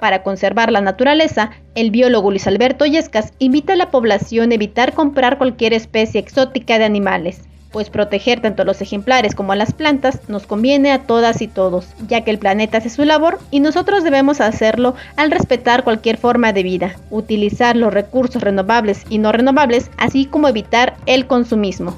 Para 0.00 0.24
conservar 0.24 0.72
la 0.72 0.80
naturaleza, 0.80 1.52
el 1.76 1.92
biólogo 1.92 2.32
Luis 2.32 2.48
Alberto 2.48 2.84
Yescas 2.84 3.32
invita 3.38 3.74
a 3.74 3.76
la 3.76 3.92
población 3.92 4.50
a 4.50 4.56
evitar 4.56 4.92
comprar 4.92 5.38
cualquier 5.38 5.72
especie 5.72 6.20
exótica 6.20 6.80
de 6.80 6.84
animales, 6.84 7.48
pues 7.72 7.90
proteger 7.90 8.40
tanto 8.40 8.62
a 8.62 8.64
los 8.64 8.80
ejemplares 8.80 9.34
como 9.34 9.52
a 9.52 9.56
las 9.56 9.72
plantas 9.72 10.28
nos 10.28 10.46
conviene 10.46 10.92
a 10.92 11.00
todas 11.00 11.40
y 11.40 11.48
todos, 11.48 11.86
ya 12.08 12.22
que 12.22 12.30
el 12.30 12.38
planeta 12.38 12.78
hace 12.78 12.90
su 12.90 13.04
labor 13.04 13.38
y 13.50 13.60
nosotros 13.60 14.04
debemos 14.04 14.40
hacerlo 14.40 14.94
al 15.16 15.30
respetar 15.30 15.84
cualquier 15.84 16.16
forma 16.16 16.52
de 16.52 16.62
vida, 16.62 16.96
utilizar 17.10 17.76
los 17.76 17.92
recursos 17.92 18.42
renovables 18.42 19.04
y 19.08 19.18
no 19.18 19.32
renovables, 19.32 19.90
así 19.96 20.26
como 20.26 20.48
evitar 20.48 20.96
el 21.06 21.26
consumismo. 21.26 21.96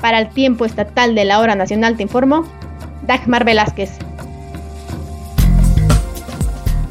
Para 0.00 0.18
el 0.18 0.28
tiempo 0.30 0.64
estatal 0.64 1.14
de 1.14 1.24
la 1.24 1.40
hora 1.40 1.54
nacional 1.54 1.96
te 1.96 2.02
informó 2.02 2.44
Dagmar 3.06 3.44
Velázquez. 3.44 3.90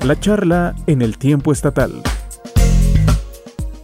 La 0.03 0.19
charla 0.19 0.75
en 0.87 1.01
el 1.01 1.17
tiempo 1.17 1.51
estatal. 1.51 2.01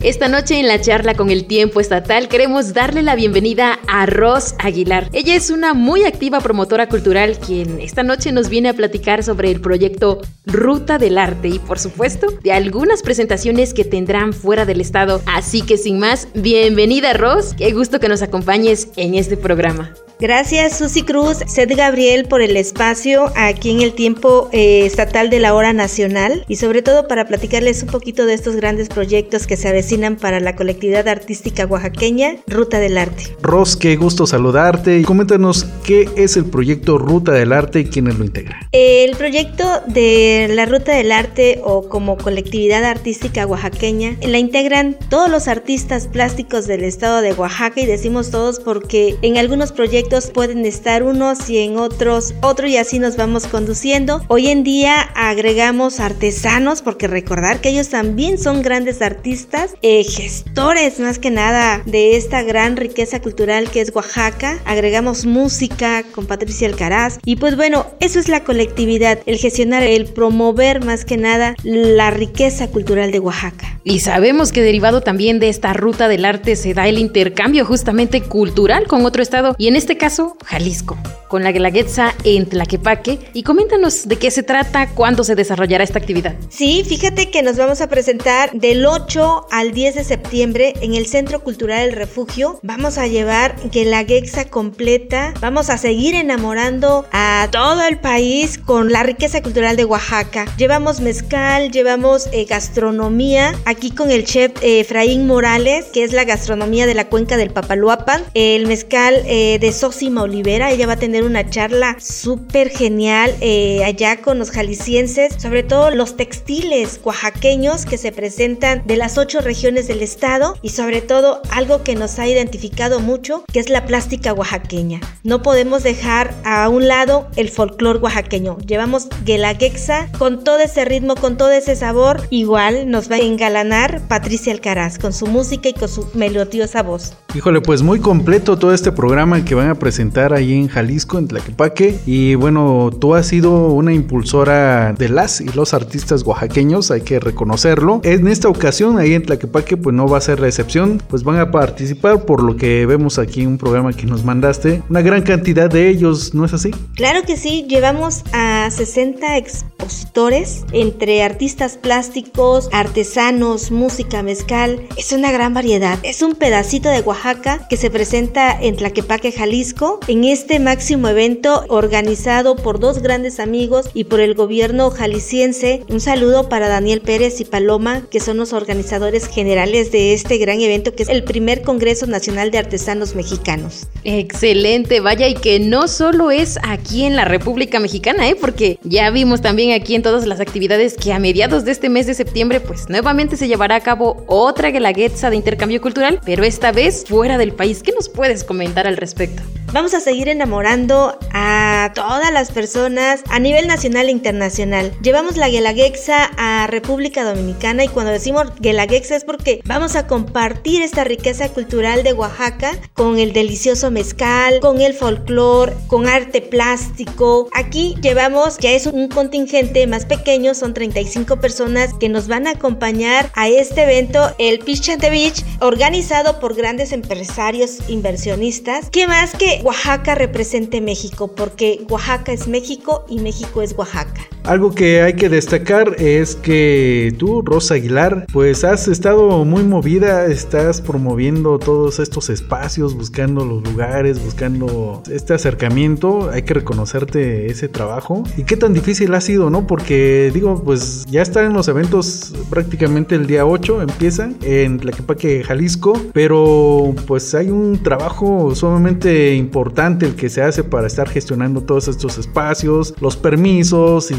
Esta 0.06 0.28
noche 0.28 0.60
en 0.60 0.68
la 0.68 0.80
charla 0.80 1.16
con 1.16 1.32
el 1.32 1.46
tiempo 1.46 1.80
estatal 1.80 2.28
queremos 2.28 2.76
darle 2.76 3.02
la 3.02 3.16
bienvenida 3.16 3.80
a 3.88 4.06
Ros 4.06 4.54
Aguilar. 4.60 5.10
Ella 5.14 5.34
es 5.34 5.50
una 5.50 5.74
muy 5.74 6.06
activa 6.06 6.40
promotora 6.42 6.88
cultural 6.88 7.40
quien 7.40 7.82
esta 7.82 8.04
noche 8.04 8.32
nos 8.32 8.48
viene 8.48 8.70
a 8.70 8.76
platicar 8.76 9.24
sobre 9.24 9.50
el 9.50 9.62
proyecto 9.62 10.22
Ruta 10.46 11.00
del 11.00 11.18
Arte 11.18 11.48
y 11.48 11.58
por 11.58 11.80
supuesto 11.80 12.28
de 12.44 12.52
algunas 12.54 13.02
presentaciones 13.02 13.74
que 13.74 13.84
tendrán 13.84 14.34
fuera 14.34 14.64
del 14.64 14.80
estado. 14.80 15.24
Así 15.26 15.64
que 15.64 15.76
sin 15.76 15.98
más, 15.98 16.28
bienvenida 16.36 17.14
Ros, 17.14 17.56
qué 17.58 17.72
gusto 17.72 18.00
que 18.00 18.08
nos 18.08 18.22
acompañes 18.22 18.90
en 18.98 19.16
este 19.16 19.38
programa. 19.38 19.92
Gracias 20.18 20.78
Susi 20.78 21.02
Cruz, 21.02 21.40
Sed 21.46 21.76
Gabriel 21.76 22.26
por 22.26 22.42
el 22.42 22.56
espacio 22.56 23.34
aquí 23.36 23.72
en 23.72 23.82
el 23.82 23.94
tiempo 23.94 24.48
eh, 24.54 24.86
estatal 24.86 25.30
de 25.30 25.42
la 25.42 25.54
hora 25.54 25.74
nacional 25.74 26.46
y 26.48 26.56
sobre 26.56 26.82
todo 26.82 27.10
para 27.10 27.28
platicarles 27.28 27.84
un 27.84 27.90
poquito 27.90 28.26
de 28.26 28.34
estos 28.34 28.56
grandes 28.56 28.88
proyectos 28.88 29.46
que 29.46 29.58
se 29.58 29.68
avecinan 29.68 30.16
para 30.16 30.40
la 30.40 30.56
colectividad 30.56 31.10
artística 31.10 31.66
oaxaqueña 31.66 32.38
Ruta 32.48 32.80
del 32.80 32.98
Arte. 32.98 33.36
Ros, 33.42 33.76
qué 33.76 33.98
gusto 33.98 34.26
saludarte 34.26 35.00
y 35.00 35.04
coméntanos 35.04 35.66
qué 35.84 36.08
es 36.16 36.38
el 36.38 36.46
proyecto 36.46 36.98
Ruta 36.98 37.34
del 37.34 37.52
Arte 37.52 37.82
y 37.82 37.86
quiénes 37.86 38.18
lo 38.18 38.24
integran. 38.24 38.62
El 38.72 39.18
proyecto 39.18 39.66
de 39.86 40.48
la 40.50 40.66
Ruta 40.66 40.94
del 40.94 41.12
Arte 41.12 41.60
o 41.62 41.90
como 41.90 42.18
colectividad 42.18 42.86
artística 42.86 43.46
oaxaqueña 43.46 44.16
la 44.26 44.38
integran 44.38 44.96
todos 45.10 45.30
los 45.30 45.50
artistas 45.50 46.08
plásticos 46.08 46.68
del 46.68 46.86
estado 46.86 47.20
de 47.20 47.34
Oaxaca 47.34 47.82
y 47.82 47.86
decimos 47.86 48.32
todos 48.32 48.62
porque 48.62 49.18
en 49.22 49.38
algunos 49.38 49.74
proyectos 49.74 50.05
pueden 50.34 50.66
estar 50.66 51.04
unos 51.04 51.50
y 51.50 51.58
en 51.58 51.78
otros 51.78 52.36
otro 52.42 52.68
y 52.68 52.78
así 52.78 53.00
nos 53.00 53.18
vamos 53.18 53.48
conduciendo. 53.48 54.24
Hoy 54.28 54.48
en 54.48 54.64
día 54.64 55.02
agregamos 55.02 56.00
artesanos 56.00 56.82
porque 56.82 57.08
recordar 57.08 57.60
que 57.60 57.70
ellos 57.70 57.90
también 57.90 58.38
son 58.38 58.62
grandes 58.62 59.02
artistas, 59.02 59.74
eh, 59.82 60.04
gestores 60.04 61.00
más 61.00 61.18
que 61.18 61.32
nada 61.32 61.82
de 61.86 62.16
esta 62.18 62.44
gran 62.44 62.78
riqueza 62.78 63.20
cultural 63.20 63.70
que 63.70 63.82
es 63.82 63.94
Oaxaca. 63.96 64.60
Agregamos 64.66 65.26
música 65.26 66.04
con 66.14 66.28
Patricia 66.28 66.68
Alcaraz 66.68 67.20
y 67.26 67.38
pues 67.38 67.56
bueno, 67.56 67.88
eso 68.00 68.20
es 68.20 68.30
la 68.30 68.44
colectividad, 68.44 69.20
el 69.26 69.38
gestionar, 69.38 69.84
el 69.84 70.06
promover 70.06 70.86
más 70.86 71.04
que 71.04 71.18
nada 71.18 71.56
la 71.64 72.12
riqueza 72.12 72.68
cultural 72.68 73.12
de 73.12 73.20
Oaxaca. 73.20 73.80
Y 73.84 74.00
sabemos 74.00 74.52
que 74.52 74.62
derivado 74.62 75.02
también 75.02 75.40
de 75.40 75.50
esta 75.50 75.74
ruta 75.74 76.08
del 76.08 76.26
arte 76.26 76.56
se 76.56 76.74
da 76.74 76.88
el 76.88 77.00
intercambio 77.00 77.66
justamente 77.66 78.22
cultural 78.22 78.88
con 78.88 79.06
otro 79.06 79.22
estado 79.22 79.56
y 79.58 79.68
en 79.68 79.76
este 79.76 79.95
caso 79.98 80.38
Jalisco, 80.46 80.98
con 81.28 81.44
la 81.44 81.52
Guelaguetza 81.52 82.14
en 82.24 82.48
Tlaquepaque. 82.48 83.20
Y 83.34 83.44
coméntanos 83.44 84.08
de 84.08 84.18
qué 84.18 84.32
se 84.32 84.44
trata, 84.44 84.90
cuándo 84.90 85.24
se 85.24 85.36
desarrollará 85.36 85.84
esta 85.84 86.00
actividad. 86.00 86.36
Sí, 86.50 86.84
fíjate 86.88 87.30
que 87.30 87.44
nos 87.44 87.58
vamos 87.58 87.82
a 87.82 87.88
presentar 87.88 88.52
del 88.54 88.86
8 88.86 89.48
al 89.52 89.72
10 89.72 89.96
de 89.96 90.04
septiembre 90.04 90.74
en 90.82 90.96
el 90.96 91.08
Centro 91.08 91.42
Cultural 91.42 91.90
El 91.90 91.94
Refugio. 91.94 92.60
Vamos 92.64 92.98
a 92.98 93.08
llevar 93.08 93.56
Guelaguetza 93.72 94.46
completa. 94.46 95.34
Vamos 95.42 95.70
a 95.70 95.78
seguir 95.78 96.16
enamorando 96.16 97.06
a 97.12 97.48
todo 97.52 97.84
el 97.84 98.00
país 98.00 98.58
con 98.58 98.92
la 98.92 99.04
riqueza 99.04 99.42
cultural 99.42 99.76
de 99.76 99.86
Oaxaca. 99.86 100.46
Llevamos 100.58 101.02
mezcal, 101.02 101.72
llevamos 101.72 102.28
eh, 102.32 102.46
gastronomía. 102.46 103.54
Aquí 103.66 103.92
con 103.92 104.12
el 104.12 104.26
chef 104.26 104.52
eh, 104.62 104.82
Efraín 104.82 105.28
Morales, 105.28 105.86
que 105.94 106.04
es 106.04 106.14
la 106.14 106.24
gastronomía 106.24 106.86
de 106.86 106.94
la 106.94 107.08
cuenca 107.08 107.38
del 107.38 107.52
Papaluapan. 107.52 108.24
El 108.34 108.68
mezcal 108.68 109.22
eh, 109.26 109.58
de 109.60 109.72
Sosima 109.86 110.24
Olivera. 110.24 110.72
Ella 110.72 110.88
va 110.88 110.94
a 110.94 110.98
tener 110.98 111.24
una 111.24 111.48
charla 111.48 111.98
súper 112.00 112.70
genial 112.70 113.36
eh, 113.40 113.84
allá 113.84 114.20
con 114.20 114.40
los 114.40 114.50
jaliscienses, 114.50 115.36
sobre 115.38 115.62
todo 115.62 115.92
los 115.92 116.18
textiles 116.18 117.00
oaxaqueños 117.04 117.86
que 117.86 118.00
se 118.00 118.12
presentan 118.12 118.82
de 118.88 118.98
las 118.98 119.20
ocho 119.20 119.42
regiones 119.42 119.86
del 119.88 120.02
estado 120.02 120.58
y 120.64 120.70
sobre 120.70 121.02
todo 121.02 121.40
algo 121.52 121.84
que 121.84 121.94
nos 121.94 122.18
ha 122.18 122.28
identificado 122.28 123.00
mucho, 123.00 123.44
que 123.54 123.60
es 123.60 123.70
la 123.70 123.86
plástica 123.86 124.34
oaxaqueña. 124.34 125.02
No 125.24 125.44
podemos 125.44 125.84
dejar 125.84 126.34
a 126.44 126.68
un 126.68 126.88
lado 126.88 127.28
el 127.36 127.50
folclor 127.50 127.98
oaxaqueño. 127.98 128.58
Llevamos 128.66 129.08
Guelaguetza 129.24 130.12
con 130.18 130.44
todo 130.44 130.62
ese 130.62 130.84
ritmo, 130.86 131.14
con 131.14 131.38
todo 131.38 131.52
ese 131.52 131.76
sabor. 131.76 132.22
Igual 132.32 132.90
nos 132.90 133.12
va 133.12 133.18
a 133.18 133.20
engalanar 133.20 134.02
Patricia 134.08 134.52
Alcaraz 134.52 134.98
con 134.98 135.14
su 135.14 135.28
música 135.28 135.70
y 135.70 135.74
con 135.74 135.90
su 135.90 136.10
melodiosa 136.16 136.82
voz. 136.82 137.14
Híjole, 137.36 137.62
pues 137.62 137.84
muy 137.84 138.00
completo 138.00 138.58
todo 138.58 138.74
este 138.74 138.94
programa 138.94 139.44
que 139.44 139.56
van 139.56 139.68
a 139.68 139.75
presentar 139.76 140.34
ahí 140.34 140.54
en 140.54 140.68
Jalisco, 140.68 141.18
en 141.18 141.28
Tlaquepaque. 141.28 142.00
Y 142.06 142.36
bueno, 142.36 142.90
tú 143.00 143.16
has 143.16 143.28
sido 143.28 143.68
una 143.68 143.94
impulsora 143.94 144.94
de 144.94 145.10
las 145.10 145.42
y 145.42 145.46
los 145.50 145.74
artistas 145.74 146.24
oaxaqueños, 146.24 146.92
hay 146.92 147.02
que 147.02 147.20
reconocerlo. 147.20 148.02
En 148.04 148.28
esta 148.28 148.50
ocasión, 148.50 148.98
ahí 149.00 149.14
en 149.14 149.24
Tlaquepaque, 149.24 149.78
pues 149.78 149.96
no 149.96 150.08
va 150.08 150.18
a 150.18 150.22
ser 150.22 150.40
la 150.40 150.48
excepción, 150.48 151.02
pues 151.10 151.24
van 151.24 151.40
a 151.40 151.52
participar 151.52 152.26
por 152.26 152.44
lo 152.44 152.58
que 152.58 152.86
vemos 152.86 153.20
aquí 153.20 153.46
un 153.46 153.58
programa 153.58 153.94
que 153.94 154.06
nos 154.06 154.24
mandaste. 154.24 154.82
Una 154.90 155.02
gran 155.02 155.22
cantidad 155.22 155.70
de 155.70 155.90
ellos, 155.90 156.34
¿no 156.34 156.46
es 156.46 156.54
así? 156.54 156.72
Claro 156.96 157.24
que 157.24 157.38
sí, 157.38 157.66
llevamos 157.68 158.24
a 158.34 158.70
60 158.70 159.38
expositores 159.38 160.66
entre 160.72 161.24
artistas 161.24 161.78
plásticos, 161.78 162.70
artesanos, 162.72 163.72
música, 163.72 164.24
mezcal. 164.24 164.82
Es 164.98 165.12
una 165.12 165.32
gran 165.32 165.54
variedad. 165.54 166.00
Es 166.04 166.22
un 166.22 166.36
pedacito 166.36 166.90
de 166.90 167.02
Oaxaca 167.02 167.68
que 167.70 167.78
se 167.78 167.90
presenta 167.90 168.52
en 168.60 168.76
Tlaquepaque, 168.76 169.32
Jalisco 169.32 169.65
en 170.08 170.26
este 170.26 170.60
máximo 170.60 171.08
evento 171.08 171.66
organizado 171.70 172.56
por 172.56 172.80
dos 172.80 173.02
grandes 173.02 173.40
amigos 173.40 173.90
y 173.96 174.04
por 174.04 174.20
el 174.20 174.36
gobierno 174.36 174.92
jalisciense. 174.92 175.82
Un 175.90 176.00
saludo 176.00 176.50
para 176.50 176.68
Daniel 176.68 177.02
Pérez 177.02 177.42
y 177.42 177.46
Paloma, 177.46 178.04
que 178.12 178.20
son 178.20 178.38
los 178.38 178.54
organizadores 178.54 179.28
generales 179.28 179.92
de 179.92 180.14
este 180.14 180.38
gran 180.38 180.62
evento 180.62 180.94
que 180.94 181.02
es 181.02 181.10
el 181.10 181.24
primer 181.24 181.64
Congreso 181.64 182.06
Nacional 182.06 182.52
de 182.52 182.60
Artesanos 182.60 183.16
Mexicanos. 183.16 183.88
Excelente, 184.04 185.00
vaya 185.00 185.28
y 185.28 185.34
que 185.34 185.60
no 185.60 185.88
solo 185.88 186.30
es 186.30 186.60
aquí 186.62 187.04
en 187.04 187.16
la 187.16 187.26
República 187.26 187.80
Mexicana, 187.80 188.30
¿eh? 188.30 188.36
porque 188.40 188.78
ya 188.84 189.10
vimos 189.10 189.42
también 189.42 189.72
aquí 189.72 189.96
en 189.96 190.04
todas 190.04 190.28
las 190.28 190.40
actividades 190.42 190.94
que 190.94 191.12
a 191.12 191.18
mediados 191.18 191.66
de 191.66 191.72
este 191.72 191.90
mes 191.90 192.06
de 192.06 192.14
septiembre 192.14 192.60
pues 192.60 192.88
nuevamente 192.88 193.36
se 193.36 193.48
llevará 193.48 193.78
a 193.78 193.82
cabo 193.82 194.24
otra 194.28 194.70
guelaguetza 194.70 195.32
de 195.32 195.38
intercambio 195.38 195.82
cultural, 195.82 196.22
pero 196.24 196.44
esta 196.44 196.72
vez 196.72 197.04
fuera 197.08 197.40
del 197.40 197.54
país. 197.54 197.82
¿Qué 197.82 197.94
nos 197.94 198.10
puedes 198.10 198.44
comentar 198.44 198.86
al 198.86 198.98
respecto? 198.98 199.42
Vamos 199.76 199.94
a 199.94 200.00
seguir 200.00 200.30
enamorando 200.30 201.20
a 201.34 201.92
todas 201.94 202.32
las 202.32 202.50
personas 202.52 203.22
a 203.30 203.40
nivel 203.40 203.68
nacional 203.68 204.08
e 204.08 204.12
internacional. 204.12 204.94
Llevamos 205.02 205.36
la 205.36 205.50
Guelaguetza 205.50 206.32
a 206.38 206.68
República 206.68 207.26
Dominicana 207.26 207.84
y 207.84 207.90
cuando 207.90 208.14
decimos 208.14 208.54
Guelaguetza 208.60 209.18
es 209.18 209.26
porque 209.26 209.62
vamos 209.66 209.98
a 209.98 210.08
compartir 210.08 210.82
esta 210.82 211.04
riqueza 211.04 211.50
cultural 211.50 212.04
de 212.04 212.14
Oaxaca 212.14 212.72
con 212.94 213.20
el 213.20 213.34
delicioso 213.34 213.92
mezcal, 213.92 214.62
con 214.62 214.80
el 214.80 214.94
folclore, 214.94 215.74
con 215.88 216.08
arte 216.08 216.42
plástico. 216.42 217.50
Aquí 217.54 217.96
llevamos, 218.02 218.58
ya 218.60 218.72
es 218.72 218.88
un 218.88 219.10
contingente 219.10 219.88
más 219.88 220.06
pequeño, 220.06 220.54
son 220.54 220.74
35 220.74 221.42
personas 221.42 221.94
que 221.94 222.08
nos 222.08 222.28
van 222.30 222.48
a 222.48 222.52
acompañar 222.52 223.30
a 223.36 223.50
este 223.50 223.84
evento, 223.84 224.34
el 224.38 224.60
Pichante 224.60 225.10
Beach, 225.10 225.44
organizado 225.60 226.40
por 226.40 226.56
grandes 226.56 226.94
empresarios 226.94 227.80
inversionistas. 227.90 228.90
¿Qué 228.90 229.08
más 229.08 229.34
Oaxaca 229.64 230.16
represente 230.16 230.82
México, 230.82 231.36
porque 231.36 231.86
Oaxaca 231.90 232.32
es 232.32 232.48
México 232.48 233.06
y 233.10 233.20
México 233.20 233.62
es 233.62 233.74
Oaxaca. 233.78 234.35
Algo 234.46 234.76
que 234.76 235.02
hay 235.02 235.14
que 235.14 235.28
destacar 235.28 235.96
es 235.98 236.36
que 236.36 237.16
tú, 237.18 237.42
Rosa 237.42 237.74
Aguilar, 237.74 238.28
pues 238.32 238.64
has 238.64 238.88
estado 238.88 239.44
muy 239.44 239.64
movida, 239.64 240.28
estás 240.28 240.82
promoviendo 240.82 241.58
todos 241.58 241.98
estos 241.98 242.30
espacios, 242.30 242.94
buscando 242.94 243.44
los 243.44 243.64
lugares, 243.64 244.24
buscando 244.24 245.02
este 245.10 245.34
acercamiento. 245.34 246.30
Hay 246.30 246.44
que 246.44 246.54
reconocerte 246.54 247.48
ese 247.48 247.70
trabajo. 247.70 248.24
Y 248.38 248.44
qué 248.44 248.56
tan 248.56 248.74
difícil 248.74 249.16
ha 249.16 249.22
sido, 249.22 249.50
¿no? 249.50 249.66
Porque 249.66 250.30
digo, 250.32 250.62
pues 250.64 251.06
ya 251.10 251.24
están 251.24 251.54
los 251.54 251.68
eventos 251.68 252.34
prácticamente 252.52 253.16
el 253.16 253.26
día 253.26 253.48
8, 253.48 253.82
empiezan 253.82 254.36
en 254.44 254.78
Tlaquepaque, 254.78 255.44
Jalisco, 255.44 256.00
pero 256.14 256.94
pues 257.08 257.34
hay 257.34 257.50
un 257.50 257.82
trabajo 257.82 258.54
sumamente 258.54 259.34
importante 259.34 260.06
el 260.06 260.16
que 260.16 260.30
se 260.30 260.44
hace 260.44 260.64
para 260.64 260.86
estar 260.86 261.10
gestionando 261.10 261.62
todos 261.62 261.88
estos 261.88 262.20
espacios, 262.20 262.94
los 263.02 263.18
permisos 263.18 264.12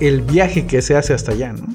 el 0.00 0.22
viaje 0.22 0.66
que 0.66 0.82
se 0.82 0.96
hace 0.96 1.14
hasta 1.14 1.32
allá, 1.32 1.52
¿no? 1.52 1.66